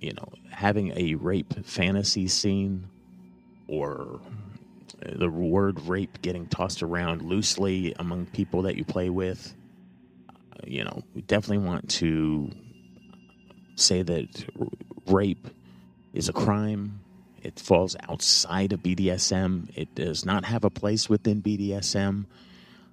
you 0.00 0.14
know, 0.14 0.32
having 0.50 0.94
a 0.96 1.16
rape 1.16 1.52
fantasy 1.66 2.28
scene 2.28 2.88
or 3.68 4.22
the 5.04 5.28
word 5.28 5.82
rape 5.82 6.22
getting 6.22 6.46
tossed 6.46 6.82
around 6.82 7.20
loosely 7.20 7.94
among 7.98 8.24
people 8.24 8.62
that 8.62 8.76
you 8.76 8.86
play 8.86 9.10
with. 9.10 9.54
You 10.66 10.84
know, 10.84 11.02
we 11.14 11.20
definitely 11.20 11.66
want 11.66 11.90
to 11.90 12.52
say 13.82 14.02
that 14.02 14.44
rape 15.06 15.48
is 16.12 16.28
a 16.28 16.32
crime. 16.32 17.00
It 17.42 17.58
falls 17.58 17.96
outside 18.08 18.72
of 18.72 18.80
BDSM. 18.80 19.70
It 19.74 19.94
does 19.94 20.24
not 20.24 20.44
have 20.44 20.64
a 20.64 20.70
place 20.70 21.08
within 21.08 21.42
BDSM. 21.42 22.26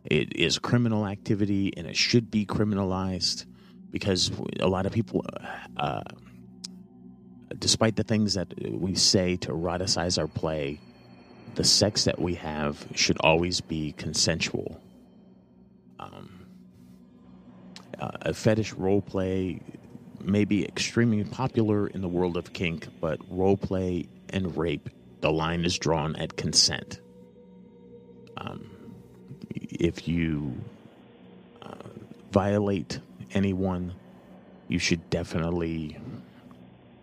It 0.06 0.36
is 0.36 0.58
criminal 0.58 1.06
activity 1.06 1.74
and 1.78 1.86
it 1.86 1.96
should 1.96 2.32
be 2.32 2.46
criminalized 2.46 3.46
because 3.92 4.32
a 4.60 4.68
lot 4.68 4.86
of 4.86 4.92
people 4.92 5.26
uh, 5.78 6.02
despite 7.58 7.96
the 7.96 8.04
things 8.04 8.36
that 8.36 8.54
we 8.72 8.96
say 8.96 9.36
to 9.38 9.50
eroticize 9.50 10.20
our 10.20 10.28
play, 10.28 10.80
the 11.56 11.64
sex 11.64 12.04
that 12.04 12.20
we 12.20 12.36
have 12.36 12.86
should 12.94 13.18
always 13.22 13.62
be 13.62 13.94
consensual. 13.94 14.80
Um, 16.00 16.46
uh, 18.00 18.12
a 18.22 18.34
fetish 18.34 18.74
role 18.74 19.02
play 19.02 19.62
may 20.22 20.46
be 20.46 20.66
extremely 20.66 21.24
popular 21.24 21.88
in 21.88 22.02
the 22.02 22.08
world 22.08 22.38
of 22.38 22.54
kink, 22.54 22.88
but 23.00 23.20
role 23.30 23.58
play 23.58 24.08
and 24.30 24.56
rape, 24.58 24.90
the 25.22 25.32
line 25.32 25.66
is 25.66 25.78
drawn 25.78 26.16
at 26.16 26.38
consent. 26.38 27.00
Um, 28.38 28.70
if 29.50 30.08
you 30.08 30.54
uh, 31.62 31.74
violate 32.32 33.00
anyone, 33.32 33.94
you 34.68 34.80
should 34.80 35.10
definitely 35.10 35.98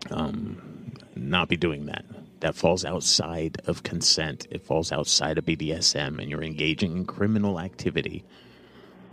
um, 0.09 0.91
not 1.15 1.49
be 1.49 1.57
doing 1.57 1.85
that. 1.87 2.05
That 2.39 2.55
falls 2.55 2.85
outside 2.85 3.61
of 3.65 3.83
consent. 3.83 4.47
It 4.51 4.63
falls 4.63 4.91
outside 4.91 5.37
of 5.37 5.45
BDSM, 5.45 6.19
and 6.19 6.29
you're 6.29 6.43
engaging 6.43 6.95
in 6.95 7.05
criminal 7.05 7.59
activity. 7.59 8.23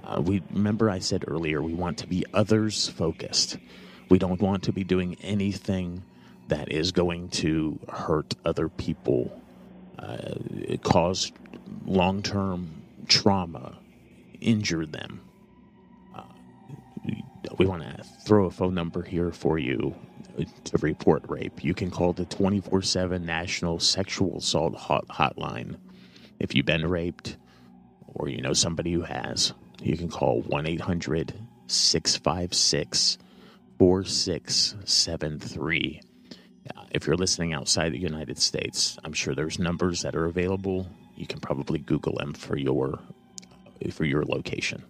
Uh, 0.02 0.20
we 0.20 0.42
remember 0.50 0.90
I 0.90 0.98
said 0.98 1.24
earlier 1.26 1.62
we 1.62 1.72
want 1.72 1.98
to 1.98 2.06
be 2.06 2.24
others 2.34 2.88
focused. 2.88 3.56
We 4.08 4.18
don't 4.18 4.40
want 4.40 4.64
to 4.64 4.72
be 4.72 4.84
doing 4.84 5.16
anything 5.22 6.02
that 6.48 6.70
is 6.70 6.92
going 6.92 7.28
to 7.30 7.78
hurt 7.88 8.34
other 8.44 8.68
people, 8.68 9.40
uh, 9.98 10.34
cause 10.82 11.32
long 11.86 12.22
term 12.22 12.82
trauma, 13.08 13.78
injure 14.40 14.86
them. 14.86 15.20
Uh, 16.14 16.22
we 17.58 17.66
want 17.66 17.82
to 17.82 18.04
throw 18.24 18.46
a 18.46 18.50
phone 18.50 18.74
number 18.74 19.02
here 19.02 19.30
for 19.32 19.58
you 19.58 19.94
to 20.64 20.78
report 20.78 21.24
rape. 21.28 21.62
You 21.62 21.74
can 21.74 21.90
call 21.90 22.12
the 22.12 22.24
24 22.24 22.82
7 22.82 23.24
National 23.24 23.78
Sexual 23.78 24.38
Assault 24.38 24.74
hot- 24.74 25.08
Hotline. 25.08 25.76
If 26.38 26.54
you've 26.54 26.66
been 26.66 26.86
raped 26.86 27.36
or 28.14 28.28
you 28.28 28.42
know 28.42 28.52
somebody 28.52 28.92
who 28.92 29.02
has, 29.02 29.54
you 29.80 29.96
can 29.96 30.08
call 30.08 30.42
1 30.42 30.66
800 30.66 31.34
656 31.66 33.18
4673. 33.78 36.00
If 36.90 37.06
you're 37.06 37.16
listening 37.16 37.52
outside 37.52 37.92
the 37.92 37.98
United 37.98 38.38
States, 38.38 38.96
I'm 39.04 39.12
sure 39.12 39.34
there's 39.34 39.58
numbers 39.58 40.00
that 40.02 40.14
are 40.14 40.26
available. 40.26 40.88
You 41.16 41.26
can 41.26 41.40
probably 41.40 41.80
Google 41.80 42.14
them 42.16 42.34
for 42.34 42.56
your 42.56 43.00
for 43.92 44.04
your 44.04 44.24
location. 44.24 44.84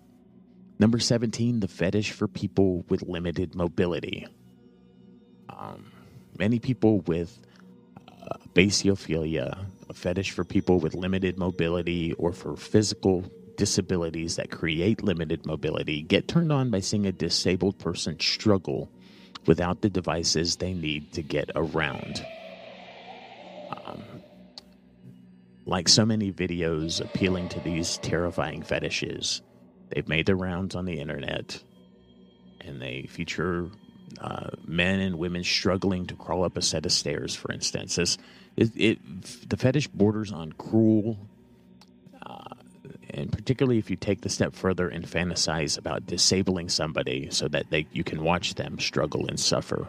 Number 0.78 0.98
17, 0.98 1.60
the 1.60 1.68
fetish 1.68 2.12
for 2.12 2.28
people 2.28 2.84
with 2.88 3.02
limited 3.02 3.54
mobility. 3.54 4.26
Um, 5.48 5.90
many 6.38 6.58
people 6.58 7.00
with 7.00 7.38
uh, 8.08 8.36
basiophilia, 8.54 9.66
a 9.88 9.94
fetish 9.94 10.32
for 10.32 10.44
people 10.44 10.80
with 10.80 10.94
limited 10.94 11.38
mobility 11.38 12.12
or 12.14 12.32
for 12.32 12.56
physical 12.56 13.24
disabilities 13.56 14.36
that 14.36 14.50
create 14.50 15.02
limited 15.02 15.46
mobility, 15.46 16.02
get 16.02 16.28
turned 16.28 16.52
on 16.52 16.70
by 16.70 16.80
seeing 16.80 17.06
a 17.06 17.12
disabled 17.12 17.78
person 17.78 18.18
struggle 18.20 18.90
without 19.46 19.82
the 19.82 19.90
devices 19.90 20.56
they 20.56 20.72
need 20.72 21.12
to 21.12 21.22
get 21.22 21.50
around. 21.54 22.24
Um, 23.84 24.02
like 25.66 25.88
so 25.88 26.04
many 26.04 26.32
videos 26.32 27.00
appealing 27.00 27.48
to 27.50 27.60
these 27.60 27.98
terrifying 27.98 28.62
fetishes, 28.62 29.42
they've 29.90 30.08
made 30.08 30.26
their 30.26 30.36
rounds 30.36 30.74
on 30.74 30.84
the 30.84 31.00
internet 31.00 31.62
and 32.60 32.80
they 32.80 33.06
feature 33.10 33.68
uh, 34.20 34.50
men 34.66 35.00
and 35.00 35.18
women 35.18 35.44
struggling 35.44 36.06
to 36.06 36.14
crawl 36.14 36.44
up 36.44 36.56
a 36.56 36.62
set 36.62 36.86
of 36.86 36.92
stairs, 36.92 37.34
for 37.34 37.52
instance. 37.52 37.96
This, 37.96 38.18
it, 38.56 38.70
it 38.76 39.48
the 39.48 39.56
fetish 39.56 39.88
borders 39.88 40.32
on 40.32 40.52
cruel, 40.52 41.18
and 43.14 43.32
particularly 43.32 43.78
if 43.78 43.88
you 43.88 43.96
take 43.96 44.20
the 44.20 44.28
step 44.28 44.54
further 44.54 44.88
and 44.88 45.06
fantasize 45.06 45.78
about 45.78 46.06
disabling 46.06 46.68
somebody 46.68 47.28
so 47.30 47.48
that 47.48 47.70
they 47.70 47.86
you 47.92 48.04
can 48.04 48.22
watch 48.22 48.54
them 48.56 48.78
struggle 48.78 49.26
and 49.28 49.38
suffer. 49.38 49.88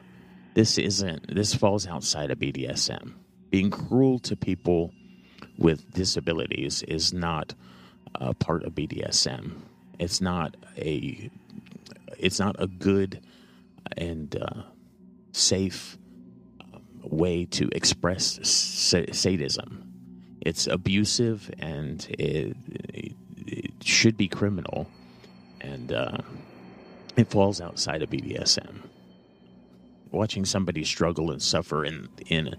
This 0.53 0.77
isn't. 0.77 1.33
This 1.33 1.53
falls 1.53 1.85
outside 1.85 2.31
of 2.31 2.39
BDSM. 2.39 3.13
Being 3.49 3.69
cruel 3.69 4.19
to 4.19 4.35
people 4.35 4.93
with 5.57 5.91
disabilities 5.91 6.83
is 6.83 7.13
not 7.13 7.53
a 8.15 8.33
part 8.33 8.63
of 8.63 8.73
BDSM. 8.73 9.53
It's 9.99 10.21
not 10.21 10.55
a. 10.77 11.29
It's 12.17 12.39
not 12.39 12.55
a 12.59 12.67
good 12.67 13.21
and 13.97 14.35
uh, 14.41 14.61
safe 15.31 15.97
um, 16.73 16.81
way 17.01 17.45
to 17.45 17.69
express 17.73 18.39
sadism. 18.43 19.85
It's 20.41 20.67
abusive 20.67 21.51
and 21.59 22.05
it, 22.17 22.55
should 23.85 24.17
be 24.17 24.27
criminal, 24.27 24.89
and 25.61 25.91
uh, 25.91 26.17
it 27.15 27.29
falls 27.29 27.61
outside 27.61 28.01
of 28.01 28.09
BDSM. 28.09 28.81
Watching 30.11 30.45
somebody 30.45 30.83
struggle 30.83 31.31
and 31.31 31.41
suffer 31.41 31.85
in 31.85 32.09
in 32.27 32.55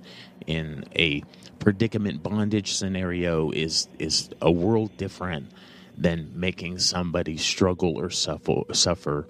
in 0.47 0.85
a 0.95 1.23
predicament 1.59 2.23
bondage 2.23 2.75
scenario 2.75 3.51
is 3.51 3.89
is 3.99 4.31
a 4.41 4.51
world 4.51 4.97
different 4.97 5.51
than 5.97 6.31
making 6.35 6.79
somebody 6.79 7.37
struggle 7.37 7.99
or 7.99 8.11
suffer 8.11 8.63
suffer 8.73 9.27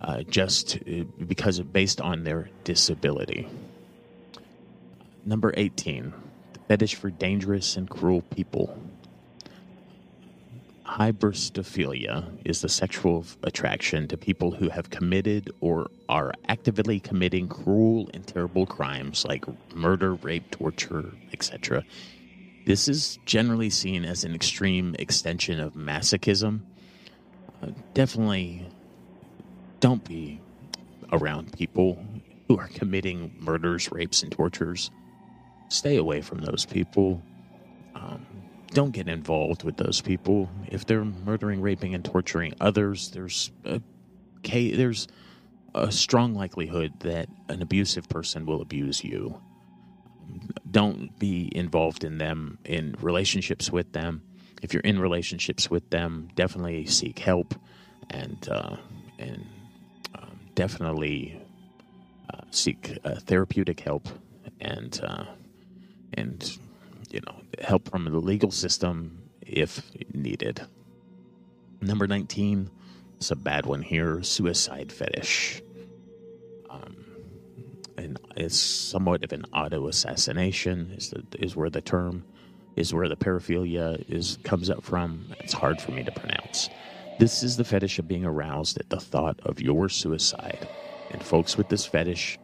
uh, 0.00 0.22
just 0.22 0.76
uh, 0.76 1.04
because 1.26 1.60
based 1.60 2.00
on 2.00 2.24
their 2.24 2.50
disability. 2.64 3.48
Number 5.24 5.54
18, 5.56 6.12
the 6.52 6.58
fetish 6.60 6.94
for 6.96 7.10
dangerous 7.10 7.76
and 7.76 7.88
cruel 7.88 8.22
people. 8.22 8.76
Hybristophilia 10.90 12.28
is 12.44 12.62
the 12.62 12.68
sexual 12.68 13.24
attraction 13.44 14.08
to 14.08 14.16
people 14.16 14.50
who 14.50 14.68
have 14.68 14.90
committed 14.90 15.48
or 15.60 15.88
are 16.08 16.34
actively 16.48 16.98
committing 16.98 17.46
cruel 17.46 18.10
and 18.12 18.26
terrible 18.26 18.66
crimes 18.66 19.24
like 19.24 19.44
murder, 19.72 20.14
rape, 20.14 20.50
torture, 20.50 21.12
etc. 21.32 21.84
This 22.66 22.88
is 22.88 23.20
generally 23.24 23.70
seen 23.70 24.04
as 24.04 24.24
an 24.24 24.34
extreme 24.34 24.96
extension 24.98 25.60
of 25.60 25.74
masochism. 25.74 26.62
Uh, 27.62 27.68
definitely 27.94 28.66
don't 29.78 30.04
be 30.04 30.40
around 31.12 31.52
people 31.52 32.04
who 32.48 32.58
are 32.58 32.68
committing 32.68 33.32
murders, 33.38 33.92
rapes, 33.92 34.24
and 34.24 34.32
tortures. 34.32 34.90
Stay 35.68 35.96
away 35.96 36.20
from 36.20 36.40
those 36.40 36.66
people. 36.66 37.22
Um, 37.94 38.26
don't 38.72 38.92
get 38.92 39.08
involved 39.08 39.64
with 39.64 39.76
those 39.76 40.00
people. 40.00 40.48
If 40.68 40.86
they're 40.86 41.04
murdering, 41.04 41.60
raping, 41.60 41.94
and 41.94 42.04
torturing 42.04 42.54
others, 42.60 43.10
there's 43.10 43.50
a, 43.64 43.80
there's 44.44 45.08
a 45.74 45.92
strong 45.92 46.34
likelihood 46.34 46.92
that 47.00 47.28
an 47.48 47.62
abusive 47.62 48.08
person 48.08 48.46
will 48.46 48.62
abuse 48.62 49.04
you. 49.04 49.40
Don't 50.70 51.18
be 51.18 51.50
involved 51.54 52.04
in 52.04 52.18
them, 52.18 52.58
in 52.64 52.94
relationships 53.00 53.70
with 53.70 53.92
them. 53.92 54.22
If 54.62 54.72
you're 54.72 54.82
in 54.82 55.00
relationships 55.00 55.70
with 55.70 55.88
them, 55.90 56.28
definitely 56.34 56.86
seek 56.86 57.18
help 57.18 57.54
and 58.10 58.48
uh, 58.48 58.76
and 59.18 59.46
um, 60.14 60.38
definitely 60.54 61.40
uh, 62.32 62.42
seek 62.50 62.98
uh, 63.04 63.16
therapeutic 63.16 63.80
help 63.80 64.08
and 64.60 65.00
uh, 65.02 65.24
and 66.14 66.58
you 67.10 67.20
know 67.26 67.36
help 67.60 67.90
from 67.90 68.04
the 68.04 68.18
legal 68.18 68.50
system 68.50 69.22
if 69.40 69.82
needed. 70.14 70.62
Number 71.80 72.06
nineteen, 72.06 72.70
it's 73.16 73.30
a 73.30 73.36
bad 73.36 73.66
one 73.66 73.82
here. 73.82 74.22
Suicide 74.22 74.92
fetish. 74.92 75.62
Um, 76.68 76.96
and 77.96 78.20
it's 78.36 78.56
somewhat 78.56 79.24
of 79.24 79.32
an 79.32 79.44
auto 79.52 79.88
assassination 79.88 80.92
is 80.96 81.10
the, 81.10 81.24
is 81.38 81.56
where 81.56 81.70
the 81.70 81.80
term 81.80 82.24
is 82.76 82.94
where 82.94 83.08
the 83.08 83.16
paraphilia 83.16 84.08
is 84.08 84.38
comes 84.44 84.70
up 84.70 84.82
from. 84.82 85.26
It's 85.40 85.52
hard 85.52 85.80
for 85.80 85.90
me 85.90 86.04
to 86.04 86.12
pronounce. 86.12 86.70
This 87.18 87.42
is 87.42 87.56
the 87.56 87.64
fetish 87.64 87.98
of 87.98 88.08
being 88.08 88.24
aroused 88.24 88.78
at 88.78 88.88
the 88.88 89.00
thought 89.00 89.40
of 89.42 89.60
your 89.60 89.88
suicide. 89.88 90.68
And 91.10 91.22
folks 91.22 91.56
with 91.56 91.68
this 91.68 91.84
fetish 91.84 92.38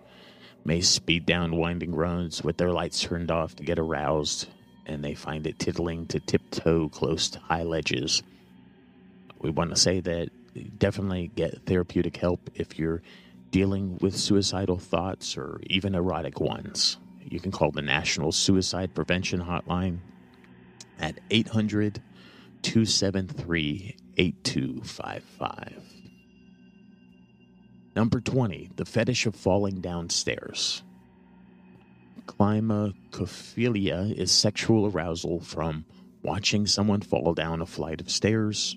may 0.64 0.80
speed 0.80 1.24
down 1.24 1.56
winding 1.56 1.94
roads 1.94 2.42
with 2.42 2.56
their 2.56 2.72
lights 2.72 3.00
turned 3.00 3.30
off 3.30 3.54
to 3.56 3.62
get 3.62 3.78
aroused, 3.78 4.48
and 4.86 5.04
they 5.04 5.14
find 5.14 5.46
it 5.46 5.58
tittling 5.58 6.06
to 6.06 6.20
tiptoe 6.20 6.88
close 6.88 7.28
to 7.30 7.38
high 7.40 7.64
ledges. 7.64 8.22
We 9.40 9.50
want 9.50 9.70
to 9.70 9.76
say 9.76 10.00
that 10.00 10.30
definitely 10.78 11.30
get 11.34 11.66
therapeutic 11.66 12.16
help 12.16 12.50
if 12.54 12.78
you're 12.78 13.02
dealing 13.50 13.98
with 14.00 14.16
suicidal 14.16 14.78
thoughts 14.78 15.36
or 15.36 15.60
even 15.66 15.94
erotic 15.94 16.40
ones. 16.40 16.96
You 17.28 17.40
can 17.40 17.50
call 17.50 17.72
the 17.72 17.82
National 17.82 18.32
Suicide 18.32 18.94
Prevention 18.94 19.40
Hotline 19.40 19.98
at 20.98 21.18
800 21.30 22.00
273 22.62 23.96
8255. 24.16 25.82
Number 27.94 28.20
20, 28.20 28.70
the 28.76 28.84
fetish 28.84 29.26
of 29.26 29.34
falling 29.34 29.80
downstairs. 29.80 30.82
Climacophilia 32.26 34.12
is 34.12 34.30
sexual 34.30 34.86
arousal 34.86 35.40
from 35.40 35.84
watching 36.22 36.66
someone 36.66 37.00
fall 37.00 37.34
down 37.34 37.62
a 37.62 37.66
flight 37.66 38.00
of 38.00 38.10
stairs 38.10 38.76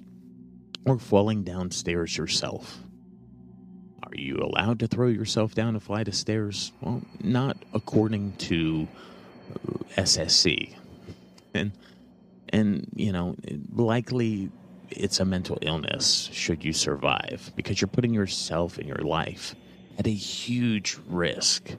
or 0.85 0.99
falling 0.99 1.43
downstairs 1.43 2.17
yourself. 2.17 2.79
Are 4.03 4.15
you 4.15 4.37
allowed 4.37 4.79
to 4.79 4.87
throw 4.87 5.07
yourself 5.07 5.53
down 5.53 5.75
a 5.75 5.79
flight 5.79 6.07
of 6.07 6.15
stairs? 6.15 6.71
Well, 6.81 7.01
not 7.21 7.57
according 7.73 8.33
to 8.37 8.87
uh, 9.53 10.01
SSC. 10.01 10.75
And 11.53 11.71
and 12.51 12.87
you 12.95 13.11
know, 13.11 13.35
likely 13.73 14.49
it's 14.89 15.19
a 15.19 15.25
mental 15.25 15.57
illness 15.61 16.29
should 16.31 16.63
you 16.63 16.73
survive 16.73 17.51
because 17.55 17.79
you're 17.79 17.87
putting 17.87 18.13
yourself 18.13 18.77
and 18.77 18.87
your 18.87 18.97
life 18.97 19.55
at 19.97 20.07
a 20.07 20.13
huge 20.13 20.97
risk. 21.07 21.75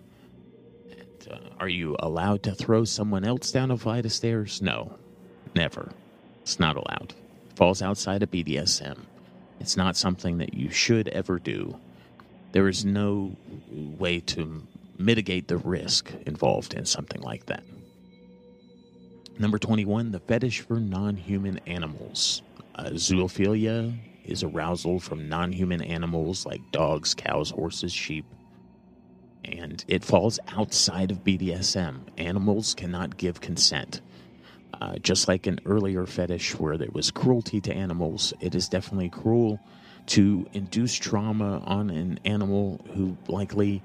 Are 1.58 1.68
you 1.68 1.96
allowed 1.98 2.42
to 2.44 2.54
throw 2.54 2.84
someone 2.84 3.24
else 3.24 3.52
down 3.52 3.70
a 3.70 3.76
flight 3.76 4.06
of 4.06 4.12
stairs? 4.12 4.62
No, 4.62 4.96
never. 5.54 5.92
It's 6.42 6.58
not 6.58 6.76
allowed. 6.76 7.14
It 7.50 7.56
falls 7.56 7.82
outside 7.82 8.22
of 8.22 8.30
BDSM. 8.30 8.98
It's 9.60 9.76
not 9.76 9.96
something 9.96 10.38
that 10.38 10.54
you 10.54 10.70
should 10.70 11.08
ever 11.08 11.38
do. 11.38 11.78
There 12.52 12.68
is 12.68 12.84
no 12.84 13.36
way 13.70 14.20
to 14.20 14.66
mitigate 14.98 15.48
the 15.48 15.58
risk 15.58 16.12
involved 16.26 16.74
in 16.74 16.84
something 16.84 17.20
like 17.20 17.46
that. 17.46 17.62
Number 19.38 19.58
21, 19.58 20.10
the 20.12 20.20
fetish 20.20 20.60
for 20.60 20.80
non 20.80 21.16
human 21.16 21.58
animals. 21.66 22.42
Uh, 22.74 22.90
zoophilia 22.90 23.96
is 24.24 24.42
arousal 24.42 25.00
from 25.00 25.28
non 25.28 25.52
human 25.52 25.82
animals 25.82 26.44
like 26.46 26.60
dogs, 26.72 27.14
cows, 27.14 27.50
horses, 27.50 27.92
sheep. 27.92 28.24
And 29.44 29.84
it 29.88 30.04
falls 30.04 30.38
outside 30.48 31.10
of 31.10 31.24
BDSM. 31.24 32.00
Animals 32.18 32.74
cannot 32.74 33.16
give 33.16 33.40
consent. 33.40 34.00
Uh, 34.80 34.96
just 34.98 35.28
like 35.28 35.46
an 35.46 35.60
earlier 35.66 36.06
fetish 36.06 36.58
where 36.58 36.78
there 36.78 36.90
was 36.92 37.10
cruelty 37.10 37.60
to 37.60 37.72
animals, 37.72 38.32
it 38.40 38.54
is 38.54 38.68
definitely 38.68 39.10
cruel 39.10 39.60
to 40.06 40.46
induce 40.52 40.94
trauma 40.94 41.62
on 41.66 41.90
an 41.90 42.18
animal 42.24 42.80
who 42.94 43.16
likely 43.28 43.82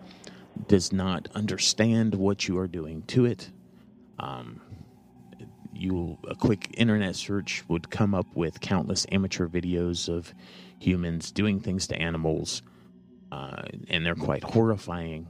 does 0.68 0.94
not 0.94 1.28
understand 1.36 2.16
what 2.16 2.48
you 2.48 2.58
are 2.58 2.68
doing 2.68 3.02
to 3.04 3.26
it. 3.26 3.50
Um, 4.20 4.62
you 5.74 6.18
a 6.28 6.36
quick 6.36 6.74
internet 6.78 7.16
search 7.16 7.64
would 7.68 7.90
come 7.90 8.16
up 8.16 8.28
with 8.34 8.62
countless 8.62 9.06
amateur 9.12 9.48
videos 9.48 10.08
of 10.08 10.34
humans 10.80 11.32
doing 11.32 11.60
things 11.60 11.88
to 11.88 11.96
animals, 11.96 12.62
uh, 13.32 13.64
and 13.90 14.06
they're 14.06 14.16
quite 14.16 14.44
horrifying. 14.44 15.28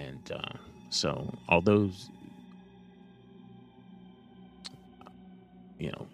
And 0.00 0.32
uh, 0.32 0.56
so, 0.88 1.32
although 1.48 1.90
you 5.78 5.90
know, 5.92 6.06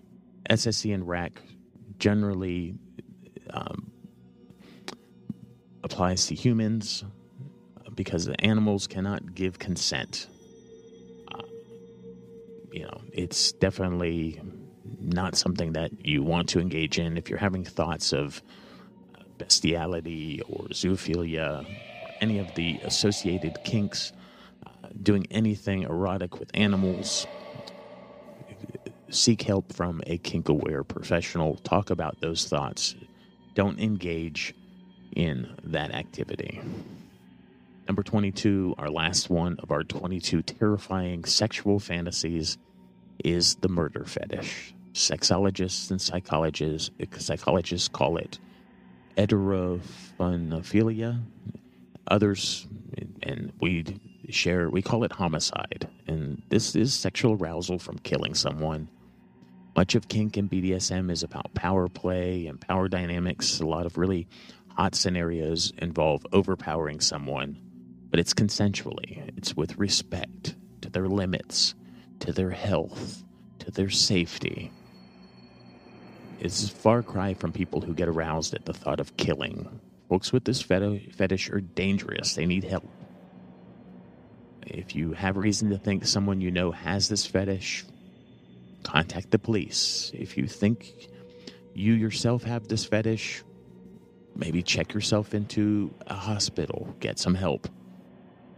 SSC 0.49 0.95
and 0.95 1.07
RACK 1.07 1.41
generally 1.99 2.75
um, 3.51 3.91
applies 5.83 6.27
to 6.27 6.35
humans 6.35 7.05
because 7.95 8.27
the 8.27 8.41
animals 8.41 8.87
cannot 8.87 9.35
give 9.35 9.59
consent. 9.59 10.29
You 12.73 12.83
know, 12.83 13.01
it's 13.13 13.53
definitely 13.53 14.41
not 15.01 15.35
something 15.37 15.73
that 15.73 16.05
you 16.05 16.23
want 16.23 16.49
to 16.51 16.61
engage 16.61 16.99
in. 16.99 17.17
If 17.17 17.31
you're 17.31 17.39
having 17.39 17.65
thoughts 17.65 18.13
of 18.13 18.43
bestiality 19.39 20.43
or 20.49 20.67
zoophilia, 20.67 21.67
any 22.21 22.39
of 22.39 22.55
the 22.55 22.79
associated 22.85 23.59
kinks, 23.65 24.13
uh, 24.67 24.71
doing 25.03 25.27
anything 25.31 25.83
erotic 25.83 26.39
with 26.39 26.51
animals. 26.55 27.27
Seek 29.11 29.43
help 29.43 29.73
from 29.73 30.03
a 30.07 30.19
kink 30.19 30.49
aware 30.49 30.85
professional. 30.85 31.57
Talk 31.57 31.91
about 31.91 32.21
those 32.21 32.49
thoughts. 32.49 32.95
Don't 33.55 33.79
engage 33.79 34.55
in 35.15 35.49
that 35.65 35.93
activity. 35.93 36.61
Number 37.89 38.03
22, 38.03 38.75
our 38.79 38.91
last 38.91 39.31
one 39.31 39.57
of 39.61 39.71
our 39.71 39.85
22 39.85 40.43
terrifying 40.43 41.25
sexual 41.25 41.79
fantasies 41.79 42.59
is 43.25 43.55
the 43.57 43.69
murder 43.69 44.05
fetish. 44.05 44.75
Sexologists 44.93 45.91
and 45.91 46.01
psychologists 46.01 46.91
psychologists 47.19 47.89
call 47.89 48.17
it 48.17 48.39
erotophonophilia. 49.17 51.23
Others, 52.09 52.67
and 53.23 53.53
we 53.61 53.85
share, 54.31 54.71
we 54.71 54.83
call 54.83 55.05
it 55.05 55.13
homicide. 55.13 55.89
And 56.07 56.43
this 56.49 56.75
is 56.77 56.95
sexual 56.95 57.35
arousal 57.35 57.79
from 57.79 57.99
killing 57.99 58.35
someone. 58.35 58.89
Much 59.77 59.95
of 59.95 60.09
kink 60.09 60.37
and 60.37 60.51
BDSM 60.51 61.11
is 61.11 61.23
about 61.23 61.53
power 61.55 61.89
play 61.89 62.47
and 62.47 62.61
power 62.61 62.89
dynamics. 62.89 63.61
A 63.61 63.67
lot 63.67 63.87
of 63.87 63.99
really 63.99 64.27
hot 64.69 64.95
scenarios 64.95 65.73
involve 65.79 66.27
overpowering 66.33 67.01
someone, 67.01 67.59
but 68.11 68.21
it's 68.21 68.35
consensually, 68.35 69.37
it's 69.37 69.57
with 69.57 69.77
respect 69.79 70.55
to 70.81 70.91
their 70.91 71.09
limits 71.09 71.75
to 72.21 72.33
their 72.33 72.51
health, 72.51 73.23
to 73.59 73.71
their 73.71 73.91
safety. 73.91 74.73
It's 76.41 76.65
a 76.65 76.71
far 76.71 77.03
cry 77.03 77.35
from 77.35 77.53
people 77.53 77.81
who 77.81 77.95
get 77.95 78.09
aroused 78.09 78.55
at 78.55 78.65
the 78.65 78.73
thought 78.73 79.01
of 79.01 79.17
killing. 79.17 79.81
Folks 80.09 80.33
with 80.33 80.45
this 80.45 80.63
fetish 80.63 81.51
are 81.51 81.61
dangerous. 81.61 82.35
They 82.35 82.47
need 82.47 82.65
help. 82.65 82.89
If 84.67 84.95
you 84.95 85.13
have 85.13 85.37
reason 85.37 85.71
to 85.71 85.79
think 85.79 86.07
someone 86.07 86.41
you 86.41 86.51
know 86.51 86.71
has 86.71 87.09
this 87.09 87.27
fetish, 87.27 87.85
contact 88.83 89.31
the 89.31 89.39
police. 89.39 90.13
If 90.15 90.37
you 90.37 90.47
think 90.47 91.09
you 91.75 91.95
yourself 91.95 92.45
have 92.45 92.69
this 92.69 92.85
fetish, 92.85 93.43
maybe 94.35 94.63
check 94.63 94.95
yourself 94.95 95.35
into 95.35 95.93
a 96.07 96.15
hospital, 96.15 96.95
get 97.01 97.19
some 97.19 97.35
help. 97.35 97.69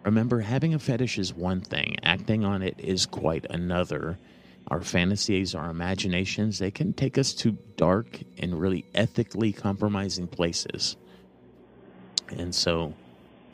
Remember, 0.05 0.41
having 0.41 0.75
a 0.75 0.79
fetish 0.79 1.19
is 1.19 1.35
one 1.35 1.61
thing, 1.61 1.97
acting 2.03 2.45
on 2.45 2.63
it 2.63 2.77
is 2.79 3.07
quite 3.07 3.47
another. 3.51 4.19
Our 4.69 4.81
fantasies, 4.83 5.55
our 5.55 5.71
imaginations, 5.71 6.59
they 6.59 6.71
can 6.71 6.93
take 6.93 7.19
us 7.19 7.33
to 7.35 7.57
dark 7.77 8.21
and 8.39 8.61
really 8.61 8.85
ethically 8.95 9.53
compromising 9.53 10.27
places. 10.27 10.97
And 12.37 12.55
so, 12.55 12.95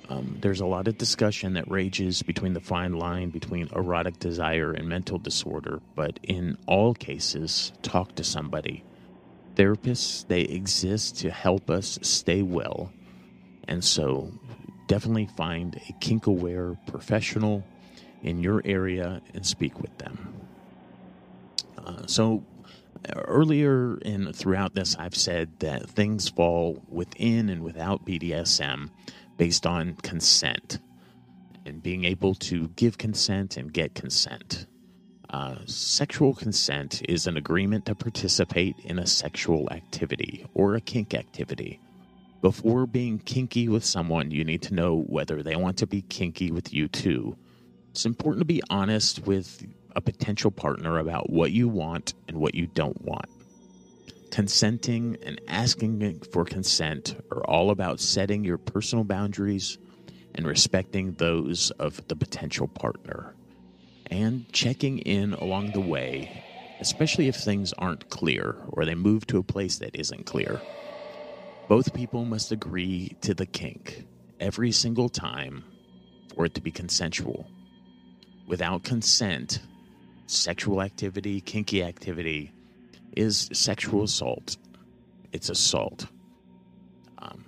Um, 0.06 0.36
there's 0.42 0.60
a 0.60 0.66
lot 0.66 0.86
of 0.86 0.98
discussion 0.98 1.54
that 1.54 1.70
rages 1.70 2.22
between 2.22 2.52
the 2.52 2.60
fine 2.60 2.92
line 2.92 3.30
between 3.30 3.70
erotic 3.74 4.18
desire 4.18 4.70
and 4.72 4.86
mental 4.86 5.16
disorder, 5.16 5.80
but 5.96 6.20
in 6.22 6.58
all 6.66 6.92
cases, 6.92 7.72
talk 7.80 8.14
to 8.16 8.22
somebody. 8.22 8.84
Therapists, 9.56 10.26
they 10.28 10.42
exist 10.42 11.16
to 11.20 11.30
help 11.30 11.70
us 11.70 11.98
stay 12.02 12.42
well. 12.42 12.92
And 13.66 13.82
so 13.82 14.30
definitely 14.88 15.26
find 15.38 15.80
a 15.88 15.92
kink 16.00 16.26
aware 16.26 16.76
professional 16.86 17.64
in 18.22 18.42
your 18.42 18.60
area 18.66 19.22
and 19.32 19.46
speak 19.46 19.80
with 19.80 19.96
them. 19.96 20.34
Uh, 21.78 22.06
so, 22.06 22.44
earlier 23.26 23.96
and 24.04 24.34
throughout 24.34 24.74
this, 24.74 24.96
I've 24.96 25.14
said 25.14 25.58
that 25.60 25.88
things 25.88 26.28
fall 26.28 26.82
within 26.88 27.48
and 27.48 27.62
without 27.62 28.04
BDSM 28.04 28.90
based 29.36 29.66
on 29.66 29.94
consent 29.96 30.78
and 31.66 31.82
being 31.82 32.04
able 32.04 32.34
to 32.34 32.68
give 32.76 32.98
consent 32.98 33.56
and 33.56 33.72
get 33.72 33.94
consent. 33.94 34.66
Uh, 35.30 35.56
sexual 35.66 36.34
consent 36.34 37.02
is 37.08 37.26
an 37.26 37.36
agreement 37.36 37.86
to 37.86 37.94
participate 37.94 38.76
in 38.84 38.98
a 38.98 39.06
sexual 39.06 39.68
activity 39.72 40.46
or 40.54 40.74
a 40.74 40.80
kink 40.80 41.14
activity. 41.14 41.80
Before 42.40 42.86
being 42.86 43.18
kinky 43.18 43.68
with 43.68 43.84
someone, 43.84 44.30
you 44.30 44.44
need 44.44 44.62
to 44.62 44.74
know 44.74 45.00
whether 45.08 45.42
they 45.42 45.56
want 45.56 45.78
to 45.78 45.86
be 45.86 46.02
kinky 46.02 46.50
with 46.50 46.72
you 46.72 46.88
too. 46.88 47.36
It's 47.90 48.04
important 48.04 48.42
to 48.42 48.44
be 48.44 48.62
honest 48.70 49.26
with 49.26 49.66
a 49.96 50.00
potential 50.00 50.50
partner 50.50 50.98
about 50.98 51.30
what 51.30 51.52
you 51.52 51.68
want 51.68 52.14
and 52.28 52.38
what 52.38 52.54
you 52.54 52.66
don't 52.66 53.00
want. 53.02 53.26
Consenting 54.30 55.16
and 55.22 55.40
asking 55.46 56.20
for 56.32 56.44
consent 56.44 57.16
are 57.30 57.44
all 57.44 57.70
about 57.70 58.00
setting 58.00 58.44
your 58.44 58.58
personal 58.58 59.04
boundaries 59.04 59.78
and 60.34 60.46
respecting 60.46 61.12
those 61.12 61.70
of 61.72 62.06
the 62.08 62.16
potential 62.16 62.66
partner. 62.66 63.34
And 64.10 64.52
checking 64.52 64.98
in 64.98 65.34
along 65.34 65.70
the 65.72 65.80
way, 65.80 66.44
especially 66.80 67.28
if 67.28 67.36
things 67.36 67.72
aren't 67.74 68.10
clear 68.10 68.56
or 68.68 68.84
they 68.84 68.94
move 68.94 69.26
to 69.28 69.38
a 69.38 69.42
place 69.42 69.78
that 69.78 69.94
isn't 69.94 70.26
clear. 70.26 70.60
Both 71.68 71.94
people 71.94 72.24
must 72.24 72.52
agree 72.52 73.16
to 73.22 73.34
the 73.34 73.46
kink 73.46 74.04
every 74.40 74.72
single 74.72 75.08
time 75.08 75.64
for 76.34 76.44
it 76.44 76.54
to 76.54 76.60
be 76.60 76.70
consensual. 76.70 77.46
Without 78.46 78.82
consent, 78.82 79.60
sexual 80.26 80.82
activity, 80.82 81.40
kinky 81.40 81.82
activity, 81.82 82.52
is 83.16 83.48
sexual 83.52 84.02
assault. 84.02 84.56
It's 85.32 85.48
assault. 85.48 86.06
Um, 87.18 87.44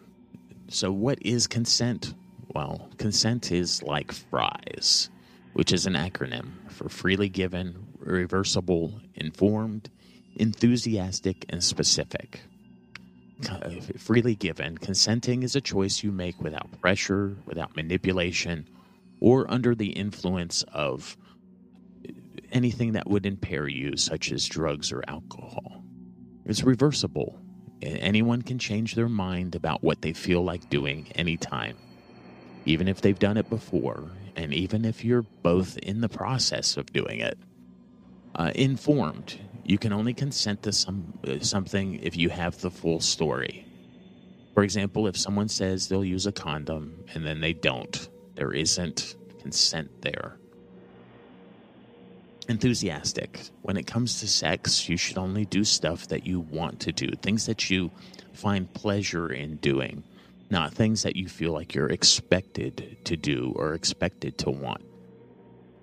so, 0.69 0.93
what 0.93 1.19
is 1.23 1.47
consent? 1.47 2.15
Well, 2.55 2.89
consent 2.99 3.53
is 3.53 3.83
like 3.83 4.13
FRIES, 4.13 5.11
which 5.53 5.73
is 5.73 5.87
an 5.87 5.95
acronym 5.95 6.71
for 6.71 6.89
freely 6.89 7.29
given, 7.29 7.87
reversible, 7.99 9.01
informed, 9.15 9.91
enthusiastic, 10.37 11.45
and 11.49 11.63
specific. 11.63 12.41
Freely 13.99 14.35
given, 14.35 14.79
consenting 14.79 15.43
is 15.43 15.55
a 15.55 15.61
choice 15.61 16.03
you 16.03 16.11
make 16.11 16.41
without 16.41 16.81
pressure, 16.81 17.37
without 17.45 17.77
manipulation, 17.77 18.67
or 19.21 19.51
under 19.51 19.75
the 19.75 19.91
influence 19.91 20.63
of 20.73 21.17
anything 22.57 22.93
that 22.93 23.09
would 23.09 23.27
impair 23.27 23.69
you, 23.69 23.97
such 23.97 24.33
as 24.33 24.47
drugs 24.47 24.91
or 24.91 25.05
alcohol. 25.07 25.85
It's 26.47 26.63
reversible. 26.63 27.39
Anyone 27.83 28.43
can 28.43 28.59
change 28.59 28.95
their 28.95 29.09
mind 29.09 29.55
about 29.55 29.85
what 29.85 30.01
they 30.01 30.15
feel 30.15 30.43
like 30.43 30.71
doing 30.71 31.07
anytime, 31.15 31.77
even 32.65 32.89
if 32.89 33.03
they've 33.03 33.19
done 33.19 33.37
it 33.37 33.51
before, 33.51 34.11
and 34.35 34.55
even 34.55 34.85
if 34.85 35.05
you're 35.05 35.23
both 35.23 35.77
in 35.79 36.01
the 36.01 36.09
process 36.09 36.77
of 36.77 36.93
doing 36.93 37.21
it. 37.21 37.39
Uh, 38.35 38.53
informed, 38.55 39.39
you 39.65 39.79
can 39.79 39.93
only 39.93 40.15
consent 40.15 40.63
to 40.63 40.73
some 40.73 41.19
uh, 41.27 41.39
something 41.41 42.01
if 42.03 42.17
you 42.17 42.29
have 42.29 42.61
the 42.61 42.71
full 42.71 43.01
story. 43.01 43.67
For 44.55 44.63
example, 44.63 45.07
if 45.07 45.17
someone 45.17 45.49
says 45.49 45.89
they'll 45.89 46.05
use 46.05 46.27
a 46.27 46.33
condom 46.33 47.05
and 47.15 47.27
then 47.27 47.41
they 47.41 47.53
don't, 47.53 48.09
there 48.35 48.53
isn't 48.53 49.17
consent 49.41 50.03
there 50.03 50.39
enthusiastic. 52.49 53.41
When 53.63 53.77
it 53.77 53.87
comes 53.87 54.21
to 54.21 54.29
sex, 54.29 54.89
you 54.89 54.97
should 54.97 55.19
only 55.19 55.45
do 55.45 55.65
stuff 55.65 56.09
that 56.09 56.27
you 56.27 56.41
want 56.41 56.81
to 56.81 56.93
do, 56.93 57.11
things 57.23 57.47
that 57.47 57.71
you 57.71 57.91
find 58.33 58.73
pleasure 58.73 59.33
in 59.33 59.57
doing, 59.57 60.05
not 60.51 60.75
things 60.75 61.03
that 61.03 61.17
you 61.17 61.29
feel 61.29 61.53
like 61.53 61.75
you're 61.75 61.91
expected 61.91 62.97
to 63.05 63.17
do 63.17 63.53
or 63.57 63.75
expected 63.75 64.39
to 64.39 64.51
want. 64.51 64.85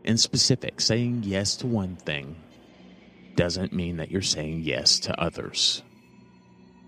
In 0.03 0.17
specific, 0.17 0.81
saying 0.81 1.23
yes 1.23 1.55
to 1.57 1.67
one 1.67 1.95
thing 1.95 2.35
doesn't 3.35 3.73
mean 3.73 3.97
that 3.97 4.11
you're 4.11 4.21
saying 4.21 4.61
yes 4.61 4.99
to 4.99 5.19
others. 5.19 5.81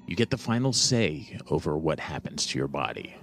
You 0.05 0.15
get 0.15 0.29
the 0.29 0.37
final 0.37 0.73
say 0.73 1.39
over 1.49 1.77
what 1.77 1.99
happens 1.99 2.45
to 2.47 2.59
your 2.59 2.67
body. 2.67 3.15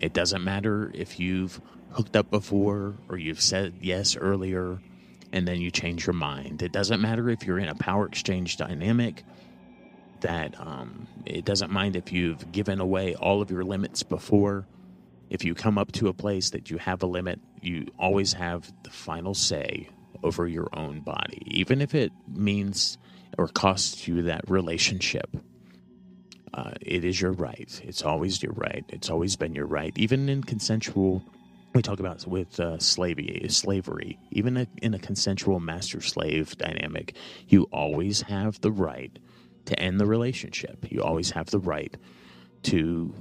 It 0.00 0.12
doesn't 0.12 0.42
matter 0.42 0.90
if 0.94 1.20
you've 1.20 1.60
hooked 1.90 2.16
up 2.16 2.30
before 2.30 2.96
or 3.08 3.16
you've 3.16 3.40
said 3.40 3.74
yes 3.80 4.16
earlier 4.16 4.80
and 5.32 5.46
then 5.46 5.60
you 5.60 5.70
change 5.70 6.06
your 6.06 6.14
mind. 6.14 6.62
It 6.62 6.72
doesn't 6.72 7.00
matter 7.00 7.28
if 7.28 7.44
you're 7.44 7.58
in 7.58 7.68
a 7.68 7.74
power 7.74 8.06
exchange 8.06 8.56
dynamic. 8.56 9.24
That 10.20 10.58
um, 10.58 11.06
it 11.26 11.44
doesn't 11.44 11.70
mind 11.70 11.94
if 11.94 12.12
you've 12.12 12.50
given 12.50 12.80
away 12.80 13.14
all 13.14 13.40
of 13.40 13.50
your 13.50 13.64
limits 13.64 14.02
before. 14.02 14.66
If 15.30 15.44
you 15.44 15.54
come 15.54 15.78
up 15.78 15.92
to 15.92 16.08
a 16.08 16.14
place 16.14 16.50
that 16.50 16.70
you 16.70 16.78
have 16.78 17.02
a 17.02 17.06
limit, 17.06 17.38
you 17.60 17.86
always 17.98 18.32
have 18.32 18.72
the 18.82 18.90
final 18.90 19.34
say 19.34 19.88
over 20.22 20.48
your 20.48 20.68
own 20.72 21.00
body, 21.00 21.42
even 21.46 21.80
if 21.80 21.94
it 21.94 22.12
means 22.26 22.98
or 23.36 23.46
costs 23.46 24.08
you 24.08 24.22
that 24.22 24.48
relationship. 24.50 25.36
Uh, 26.54 26.72
it 26.80 27.04
is 27.04 27.20
your 27.20 27.32
right. 27.32 27.80
It's 27.84 28.02
always 28.02 28.42
your 28.42 28.52
right. 28.52 28.84
It's 28.88 29.10
always 29.10 29.36
been 29.36 29.54
your 29.54 29.66
right, 29.66 29.92
even 29.96 30.28
in 30.28 30.42
consensual 30.42 31.22
we 31.78 31.82
talk 31.82 32.00
about 32.00 32.26
with 32.26 32.58
uh, 32.58 32.76
slavery, 32.80 33.46
slavery, 33.48 34.18
even 34.32 34.66
in 34.82 34.94
a 34.94 34.98
consensual 34.98 35.60
master 35.60 36.00
slave 36.00 36.58
dynamic, 36.58 37.14
you 37.46 37.68
always 37.70 38.22
have 38.22 38.60
the 38.62 38.72
right 38.72 39.16
to 39.66 39.78
end 39.78 40.00
the 40.00 40.06
relationship. 40.06 40.90
You 40.90 41.04
always 41.04 41.30
have 41.30 41.50
the 41.50 41.60
right 41.60 41.96
to 42.64 43.14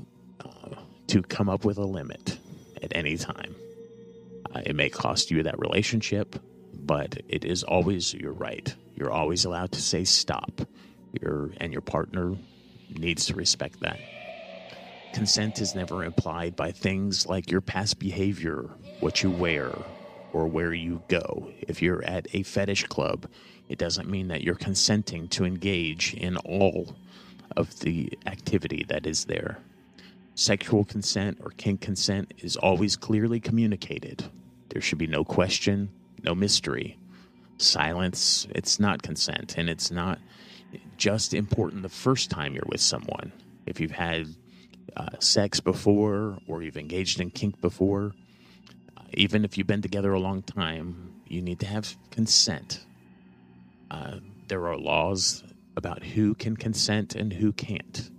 uh, 0.43 0.75
to 1.05 1.21
come 1.21 1.49
up 1.49 1.65
with 1.65 1.77
a 1.77 1.85
limit 1.85 2.39
at 2.81 2.95
any 2.95 3.15
time. 3.15 3.55
Uh, 4.55 4.63
it 4.65 4.75
may 4.75 4.89
cost 4.89 5.29
you 5.29 5.43
that 5.43 5.59
relationship, 5.59 6.41
but 6.73 7.21
it 7.29 7.45
is 7.45 7.61
always 7.61 8.15
your 8.15 8.33
right. 8.33 8.73
You're 8.95 9.11
always 9.11 9.45
allowed 9.45 9.71
to 9.73 9.81
say 9.83 10.03
stop. 10.03 10.61
Your 11.21 11.51
and 11.57 11.71
your 11.71 11.83
partner 11.83 12.35
needs 12.89 13.27
to 13.27 13.35
respect 13.35 13.81
that. 13.81 13.99
Consent 15.13 15.59
is 15.59 15.73
never 15.73 16.03
implied 16.03 16.55
by 16.55 16.71
things 16.71 17.25
like 17.25 17.49
your 17.49 17.61
past 17.61 17.99
behavior, 17.99 18.69
what 18.99 19.23
you 19.23 19.31
wear, 19.31 19.73
or 20.33 20.47
where 20.47 20.73
you 20.73 21.01
go. 21.07 21.51
If 21.61 21.81
you're 21.81 22.03
at 22.03 22.27
a 22.33 22.43
fetish 22.43 22.85
club, 22.85 23.27
it 23.69 23.77
doesn't 23.77 24.09
mean 24.09 24.27
that 24.27 24.43
you're 24.43 24.55
consenting 24.55 25.27
to 25.29 25.45
engage 25.45 26.13
in 26.13 26.37
all 26.37 26.95
of 27.55 27.79
the 27.79 28.11
activity 28.25 28.85
that 28.87 29.07
is 29.07 29.25
there. 29.25 29.59
Sexual 30.35 30.85
consent 30.85 31.39
or 31.43 31.51
kink 31.51 31.81
consent 31.81 32.33
is 32.39 32.55
always 32.57 32.95
clearly 32.95 33.39
communicated. 33.39 34.23
There 34.69 34.81
should 34.81 34.99
be 34.99 35.07
no 35.07 35.23
question, 35.23 35.89
no 36.23 36.35
mystery. 36.35 36.99
Silence, 37.57 38.47
it's 38.53 38.79
not 38.79 39.01
consent, 39.01 39.57
and 39.57 39.69
it's 39.69 39.89
not 39.89 40.19
just 40.97 41.33
important 41.33 41.81
the 41.81 41.89
first 41.89 42.29
time 42.29 42.53
you're 42.53 42.63
with 42.67 42.81
someone. 42.81 43.31
If 43.65 43.79
you've 43.79 43.91
had 43.91 44.27
uh, 44.97 45.09
sex 45.19 45.59
before 45.59 46.39
or 46.47 46.63
you've 46.63 46.77
engaged 46.77 47.19
in 47.19 47.29
kink 47.29 47.61
before, 47.61 48.13
uh, 48.97 49.01
even 49.13 49.45
if 49.45 49.57
you've 49.57 49.67
been 49.67 49.81
together 49.81 50.13
a 50.13 50.19
long 50.19 50.41
time, 50.41 51.13
you 51.27 51.41
need 51.41 51.59
to 51.59 51.67
have 51.67 51.95
consent. 52.09 52.83
Uh, 53.91 54.15
there 54.47 54.67
are 54.67 54.77
laws 54.77 55.43
about 55.75 56.03
who 56.03 56.33
can 56.33 56.57
consent 56.57 57.15
and 57.15 57.31
who 57.31 57.53
can't. 57.53 58.09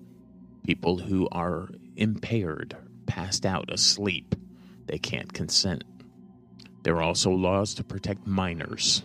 People 0.65 0.99
who 0.99 1.29
are 1.33 1.69
impaired, 1.97 2.77
passed 3.07 3.45
out, 3.45 3.73
asleep, 3.73 4.35
they 4.87 4.99
can't 4.99 5.33
consent. 5.33 5.83
There 6.85 6.97
are 6.97 7.03
also 7.03 7.31
laws 7.31 7.75
to 7.75 7.85
protect 7.85 8.27
minors, 8.27 9.03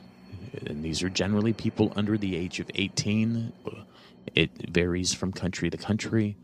and 0.68 0.84
these 0.84 1.02
are 1.02 1.10
generally 1.10 1.54
people 1.54 1.92
under 1.96 2.18
the 2.18 2.36
age 2.36 2.60
of 2.60 2.70
18. 2.76 3.52
It 4.36 4.52
varies 4.70 5.14
from 5.14 5.32
country 5.32 5.70
to 5.70 5.78
country 5.78 6.38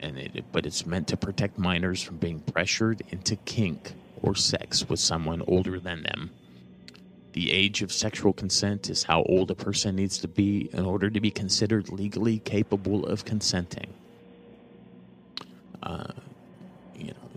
and 0.00 0.18
it, 0.18 0.44
but 0.52 0.66
it's 0.66 0.86
meant 0.86 1.08
to 1.08 1.16
protect 1.16 1.58
minors 1.58 2.02
from 2.02 2.16
being 2.16 2.40
pressured 2.40 3.02
into 3.10 3.36
kink 3.36 3.92
or 4.22 4.34
sex 4.34 4.88
with 4.88 4.98
someone 4.98 5.42
older 5.46 5.78
than 5.78 6.02
them. 6.02 6.30
The 7.32 7.52
age 7.52 7.82
of 7.82 7.92
sexual 7.92 8.32
consent 8.32 8.90
is 8.90 9.04
how 9.04 9.22
old 9.22 9.50
a 9.50 9.54
person 9.54 9.96
needs 9.96 10.18
to 10.18 10.28
be 10.28 10.68
in 10.72 10.84
order 10.84 11.08
to 11.10 11.20
be 11.20 11.30
considered 11.30 11.90
legally 11.90 12.40
capable 12.40 13.06
of 13.06 13.24
consenting. 13.24 13.94
Uh, 15.82 16.12
you 16.96 17.08
know, 17.08 17.28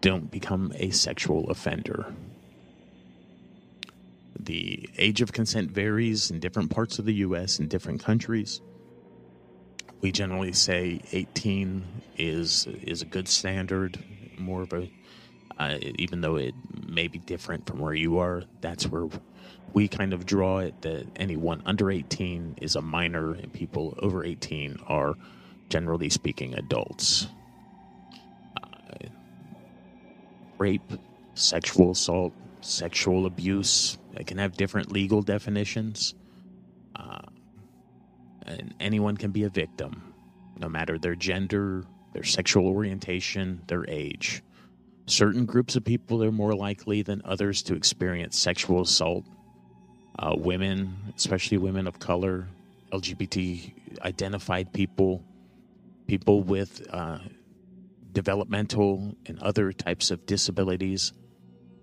don't 0.00 0.30
become 0.30 0.72
a 0.76 0.90
sexual 0.90 1.50
offender. 1.50 2.14
The 4.38 4.88
age 4.96 5.20
of 5.20 5.32
consent 5.32 5.70
varies 5.70 6.30
in 6.30 6.40
different 6.40 6.70
parts 6.70 6.98
of 6.98 7.04
the 7.04 7.14
U.S. 7.14 7.58
and 7.58 7.68
different 7.68 8.02
countries. 8.02 8.62
We 10.00 10.12
generally 10.12 10.52
say 10.52 11.00
18 11.12 11.84
is 12.16 12.66
is 12.66 13.02
a 13.02 13.06
good 13.06 13.28
standard, 13.28 13.98
more 14.38 14.62
of 14.62 14.72
a 14.72 14.90
uh, 15.58 15.76
even 15.98 16.22
though 16.22 16.36
it 16.36 16.54
may 16.86 17.06
be 17.06 17.18
different 17.18 17.66
from 17.66 17.78
where 17.78 17.92
you 17.92 18.18
are. 18.18 18.44
That's 18.62 18.86
where 18.86 19.08
we 19.74 19.88
kind 19.88 20.14
of 20.14 20.24
draw 20.24 20.58
it 20.60 20.80
that 20.82 21.06
anyone 21.16 21.62
under 21.66 21.90
18 21.90 22.56
is 22.62 22.76
a 22.76 22.82
minor, 22.82 23.34
and 23.34 23.52
people 23.52 23.94
over 24.00 24.24
18 24.24 24.78
are, 24.86 25.14
generally 25.68 26.08
speaking, 26.08 26.54
adults. 26.54 27.28
Uh, 28.56 29.08
rape, 30.58 30.92
sexual 31.34 31.90
assault, 31.90 32.32
sexual 32.62 33.26
abuse, 33.26 33.98
it 34.14 34.26
can 34.26 34.38
have 34.38 34.56
different 34.56 34.90
legal 34.90 35.22
definitions. 35.22 36.14
And 38.58 38.74
anyone 38.80 39.16
can 39.16 39.30
be 39.30 39.44
a 39.44 39.48
victim, 39.48 40.12
no 40.58 40.68
matter 40.68 40.98
their 40.98 41.14
gender, 41.14 41.84
their 42.12 42.24
sexual 42.24 42.66
orientation, 42.66 43.62
their 43.68 43.88
age. 43.88 44.42
Certain 45.06 45.44
groups 45.44 45.76
of 45.76 45.84
people 45.84 46.22
are 46.22 46.32
more 46.32 46.54
likely 46.54 47.02
than 47.02 47.22
others 47.24 47.62
to 47.62 47.74
experience 47.74 48.38
sexual 48.38 48.82
assault. 48.82 49.24
Uh, 50.18 50.34
women, 50.36 50.96
especially 51.16 51.58
women 51.58 51.86
of 51.86 51.98
color, 51.98 52.46
LGBT 52.92 53.72
identified 54.02 54.72
people, 54.72 55.24
people 56.06 56.42
with 56.42 56.86
uh, 56.90 57.18
developmental 58.12 59.14
and 59.26 59.38
other 59.40 59.72
types 59.72 60.10
of 60.10 60.26
disabilities, 60.26 61.12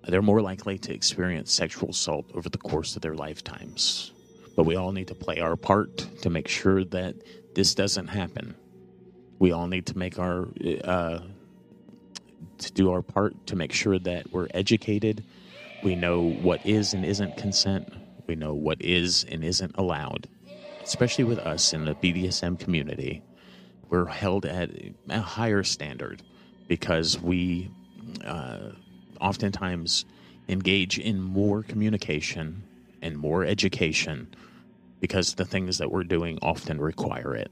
they're 0.08 0.22
more 0.22 0.42
likely 0.42 0.78
to 0.78 0.94
experience 0.94 1.52
sexual 1.52 1.90
assault 1.90 2.30
over 2.34 2.50
the 2.50 2.58
course 2.58 2.96
of 2.96 3.02
their 3.02 3.16
lifetimes. 3.16 4.12
But 4.58 4.66
we 4.66 4.76
all 4.76 4.92
need 4.92 5.08
to 5.10 5.16
play 5.16 5.40
our 5.40 5.56
part 5.56 5.98
to 6.24 6.32
make 6.32 6.48
sure 6.48 6.84
that 6.84 7.16
this 7.54 7.76
doesn't 7.76 8.08
happen. 8.08 8.56
We 9.38 9.52
all 9.52 9.68
need 9.68 9.86
to 9.86 9.98
make 9.98 10.18
our 10.18 10.48
uh, 10.84 11.20
to 12.58 12.72
do 12.74 12.90
our 12.92 13.04
part 13.04 13.46
to 13.48 13.56
make 13.56 13.72
sure 13.72 14.00
that 14.00 14.34
we're 14.34 14.48
educated. 14.56 15.24
We 15.84 15.96
know 15.96 16.24
what 16.24 16.66
is 16.66 16.96
and 16.96 17.06
isn't 17.06 17.38
consent. 17.38 17.94
We 18.26 18.34
know 18.34 18.56
what 18.56 18.82
is 18.82 19.28
and 19.30 19.44
isn't 19.44 19.78
allowed, 19.78 20.28
especially 20.84 21.26
with 21.26 21.38
us 21.38 21.72
in 21.72 21.86
the 21.86 21.94
BDSM 21.94 22.60
community. 22.60 23.22
We're 23.90 24.06
held 24.06 24.48
at 24.48 24.72
a 25.08 25.22
higher 25.22 25.64
standard 25.64 26.24
because 26.68 27.20
we 27.20 27.70
uh, 28.26 28.72
oftentimes 29.22 30.06
engage 30.50 30.98
in 30.98 31.22
more 31.22 31.62
communication 31.62 32.64
and 33.04 33.16
more 33.20 33.46
education 33.46 34.34
because 35.00 35.36
the 35.36 35.46
things 35.46 35.78
that 35.78 35.92
we're 35.92 36.04
doing 36.04 36.40
often 36.42 36.80
require 36.80 37.36
it. 37.36 37.52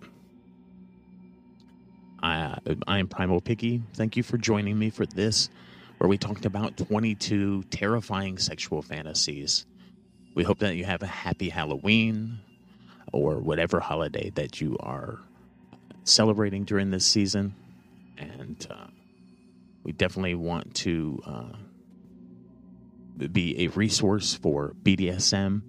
I, 2.23 2.57
I 2.87 2.99
am 2.99 3.07
Primal 3.07 3.41
Piggy. 3.41 3.83
Thank 3.93 4.17
you 4.17 4.23
for 4.23 4.37
joining 4.37 4.79
me 4.79 4.89
for 4.89 5.05
this, 5.05 5.49
where 5.99 6.07
we 6.07 6.17
talked 6.17 6.45
about 6.45 6.77
22 6.77 7.63
terrifying 7.69 8.37
sexual 8.37 8.81
fantasies. 8.81 9.65
We 10.33 10.43
hope 10.43 10.59
that 10.59 10.75
you 10.75 10.85
have 10.85 11.03
a 11.03 11.07
happy 11.07 11.49
Halloween 11.49 12.39
or 13.13 13.37
whatever 13.37 13.79
holiday 13.79 14.31
that 14.31 14.59
you 14.59 14.75
are 14.79 15.19
celebrating 16.03 16.63
during 16.63 16.91
this 16.91 17.05
season. 17.05 17.53
And 18.17 18.65
uh, 18.69 18.87
we 19.83 19.91
definitely 19.91 20.35
want 20.35 20.73
to 20.75 21.21
uh, 21.25 23.27
be 23.27 23.65
a 23.65 23.67
resource 23.67 24.33
for 24.33 24.73
BDSM 24.83 25.61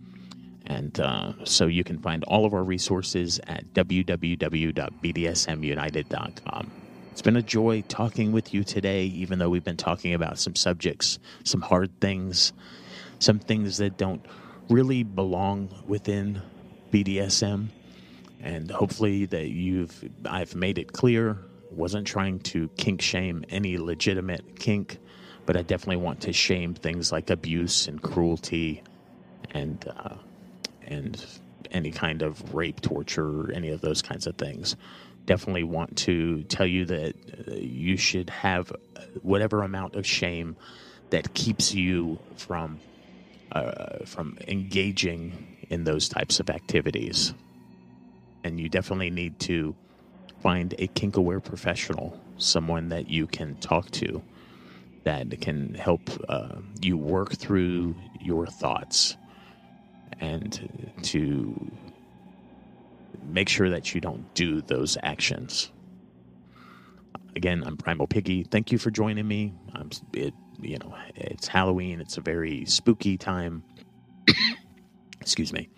and 0.66 1.00
uh, 1.00 1.32
so 1.44 1.66
you 1.66 1.84
can 1.84 1.98
find 1.98 2.24
all 2.24 2.44
of 2.44 2.52
our 2.52 2.64
resources 2.64 3.40
at 3.46 3.72
www.bdsmunited.com. 3.72 6.72
It's 7.12 7.22
been 7.22 7.36
a 7.36 7.42
joy 7.42 7.84
talking 7.88 8.32
with 8.32 8.52
you 8.52 8.64
today, 8.64 9.04
even 9.04 9.38
though 9.38 9.48
we've 9.48 9.64
been 9.64 9.78
talking 9.78 10.12
about 10.12 10.38
some 10.38 10.54
subjects, 10.54 11.18
some 11.44 11.62
hard 11.62 11.98
things, 12.00 12.52
some 13.20 13.38
things 13.38 13.78
that 13.78 13.96
don't 13.96 14.22
really 14.68 15.02
belong 15.02 15.70
within 15.86 16.42
BDSM. 16.92 17.68
And 18.42 18.70
hopefully 18.70 19.24
that 19.26 19.48
you've 19.48 20.04
I've 20.26 20.54
made 20.54 20.78
it 20.78 20.92
clear. 20.92 21.38
Wasn't 21.70 22.06
trying 22.06 22.40
to 22.40 22.68
kink 22.76 23.00
shame 23.00 23.46
any 23.48 23.78
legitimate 23.78 24.58
kink, 24.58 24.98
but 25.46 25.56
I 25.56 25.62
definitely 25.62 25.96
want 25.96 26.20
to 26.22 26.32
shame 26.32 26.74
things 26.74 27.12
like 27.12 27.30
abuse 27.30 27.86
and 27.88 28.02
cruelty 28.02 28.82
and 29.52 29.86
uh, 29.88 30.16
and 30.86 31.24
any 31.70 31.90
kind 31.90 32.22
of 32.22 32.54
rape, 32.54 32.80
torture, 32.80 33.52
any 33.52 33.70
of 33.70 33.80
those 33.80 34.02
kinds 34.02 34.26
of 34.26 34.36
things. 34.36 34.76
Definitely 35.24 35.64
want 35.64 35.96
to 35.98 36.44
tell 36.44 36.66
you 36.66 36.84
that 36.86 37.14
uh, 37.48 37.54
you 37.54 37.96
should 37.96 38.30
have 38.30 38.72
whatever 39.22 39.62
amount 39.62 39.96
of 39.96 40.06
shame 40.06 40.56
that 41.10 41.34
keeps 41.34 41.74
you 41.74 42.18
from 42.36 42.80
uh, 43.52 44.04
from 44.04 44.38
engaging 44.48 45.56
in 45.68 45.84
those 45.84 46.08
types 46.08 46.40
of 46.40 46.50
activities. 46.50 47.32
And 48.44 48.60
you 48.60 48.68
definitely 48.68 49.10
need 49.10 49.38
to 49.40 49.74
find 50.40 50.74
a 50.78 50.86
kink 50.88 51.16
aware 51.16 51.40
professional, 51.40 52.20
someone 52.38 52.90
that 52.90 53.08
you 53.08 53.26
can 53.26 53.56
talk 53.56 53.90
to 53.92 54.22
that 55.04 55.40
can 55.40 55.74
help 55.74 56.10
uh, 56.28 56.56
you 56.80 56.96
work 56.96 57.34
through 57.34 57.94
your 58.20 58.46
thoughts 58.46 59.16
and 60.20 60.96
to 61.02 61.70
make 63.22 63.48
sure 63.48 63.70
that 63.70 63.94
you 63.94 64.00
don't 64.00 64.32
do 64.34 64.60
those 64.62 64.96
actions. 65.02 65.70
Again, 67.34 67.62
I'm 67.66 67.76
Primal 67.76 68.06
Piggy. 68.06 68.44
Thank 68.44 68.72
you 68.72 68.78
for 68.78 68.90
joining 68.90 69.28
me. 69.28 69.52
I'm 69.74 69.90
it, 70.14 70.32
you 70.60 70.78
know, 70.78 70.94
it's 71.14 71.46
Halloween. 71.46 72.00
It's 72.00 72.16
a 72.16 72.22
very 72.22 72.64
spooky 72.64 73.18
time. 73.18 73.62
Excuse 75.20 75.52
me, 75.52 75.68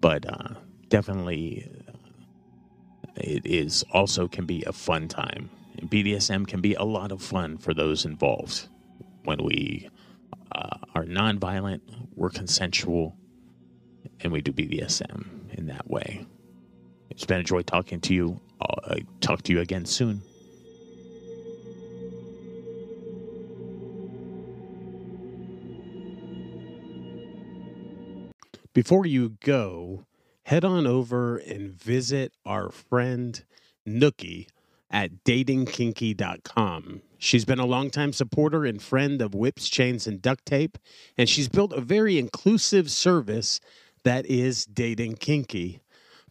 but 0.00 0.26
uh, 0.26 0.54
definitely, 0.88 1.70
uh, 1.88 1.92
it 3.16 3.44
is 3.44 3.84
also 3.92 4.26
can 4.26 4.46
be 4.46 4.64
a 4.66 4.72
fun 4.72 5.08
time. 5.08 5.50
BDSM 5.82 6.46
can 6.46 6.60
be 6.60 6.74
a 6.74 6.84
lot 6.84 7.12
of 7.12 7.22
fun 7.22 7.58
for 7.58 7.74
those 7.74 8.04
involved. 8.04 8.68
When 9.24 9.42
we 9.44 9.88
uh, 10.52 10.78
are 10.94 11.04
nonviolent, 11.04 11.80
we're 12.14 12.30
consensual, 12.30 13.16
and 14.22 14.32
we 14.32 14.40
do 14.40 14.52
BDSM 14.52 15.26
in 15.54 15.66
that 15.66 15.88
way. 15.88 16.26
It's 17.10 17.24
been 17.24 17.40
a 17.40 17.44
joy 17.44 17.62
talking 17.62 18.00
to 18.02 18.14
you. 18.14 18.40
I'll 18.60 18.78
uh, 18.84 18.96
talk 19.20 19.42
to 19.42 19.52
you 19.52 19.60
again 19.60 19.84
soon. 19.84 20.22
Before 28.72 29.04
you 29.04 29.36
go, 29.40 30.06
head 30.44 30.64
on 30.64 30.86
over 30.86 31.38
and 31.38 31.72
visit 31.72 32.32
our 32.46 32.70
friend 32.70 33.42
Nookie 33.86 34.46
at 34.90 35.24
datingkinky.com. 35.24 37.02
She's 37.18 37.44
been 37.44 37.58
a 37.58 37.66
longtime 37.66 38.12
supporter 38.12 38.64
and 38.64 38.80
friend 38.80 39.20
of 39.20 39.34
whips, 39.34 39.68
chains, 39.68 40.06
and 40.06 40.22
duct 40.22 40.46
tape, 40.46 40.78
and 41.18 41.28
she's 41.28 41.48
built 41.48 41.72
a 41.72 41.80
very 41.80 42.18
inclusive 42.18 42.90
service 42.90 43.60
that 44.04 44.26
is 44.26 44.64
Dating 44.64 45.14
Kinky. 45.16 45.80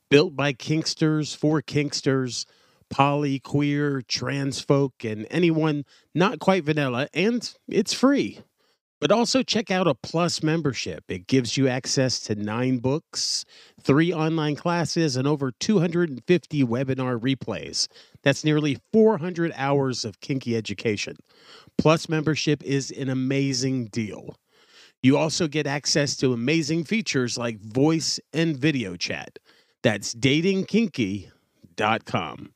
Built 0.09 0.35
by 0.35 0.53
Kinksters 0.53 1.35
for 1.35 1.61
Kinksters, 1.61 2.45
poly, 2.89 3.39
queer, 3.39 4.01
trans 4.01 4.59
folk, 4.59 5.03
and 5.03 5.27
anyone 5.29 5.83
not 6.15 6.39
quite 6.39 6.63
vanilla, 6.63 7.07
and 7.13 7.53
it's 7.67 7.93
free. 7.93 8.39
But 8.99 9.11
also 9.11 9.43
check 9.43 9.71
out 9.71 9.87
a 9.87 9.95
Plus 9.95 10.43
membership. 10.43 11.05
It 11.07 11.27
gives 11.27 11.55
you 11.55 11.69
access 11.69 12.19
to 12.21 12.35
nine 12.35 12.79
books, 12.79 13.45
three 13.81 14.11
online 14.11 14.55
classes, 14.55 15.15
and 15.15 15.25
over 15.25 15.51
250 15.51 16.63
webinar 16.65 17.17
replays. 17.17 17.87
That's 18.23 18.43
nearly 18.43 18.77
400 18.91 19.53
hours 19.55 20.03
of 20.03 20.19
kinky 20.19 20.57
education. 20.57 21.15
Plus 21.77 22.09
membership 22.09 22.61
is 22.63 22.91
an 22.91 23.09
amazing 23.09 23.85
deal. 23.85 24.35
You 25.01 25.17
also 25.17 25.47
get 25.47 25.65
access 25.65 26.17
to 26.17 26.33
amazing 26.33 26.83
features 26.83 27.37
like 27.37 27.61
voice 27.61 28.19
and 28.33 28.57
video 28.57 28.97
chat. 28.97 29.39
That's 29.81 30.13
datingkinky.com. 30.13 32.53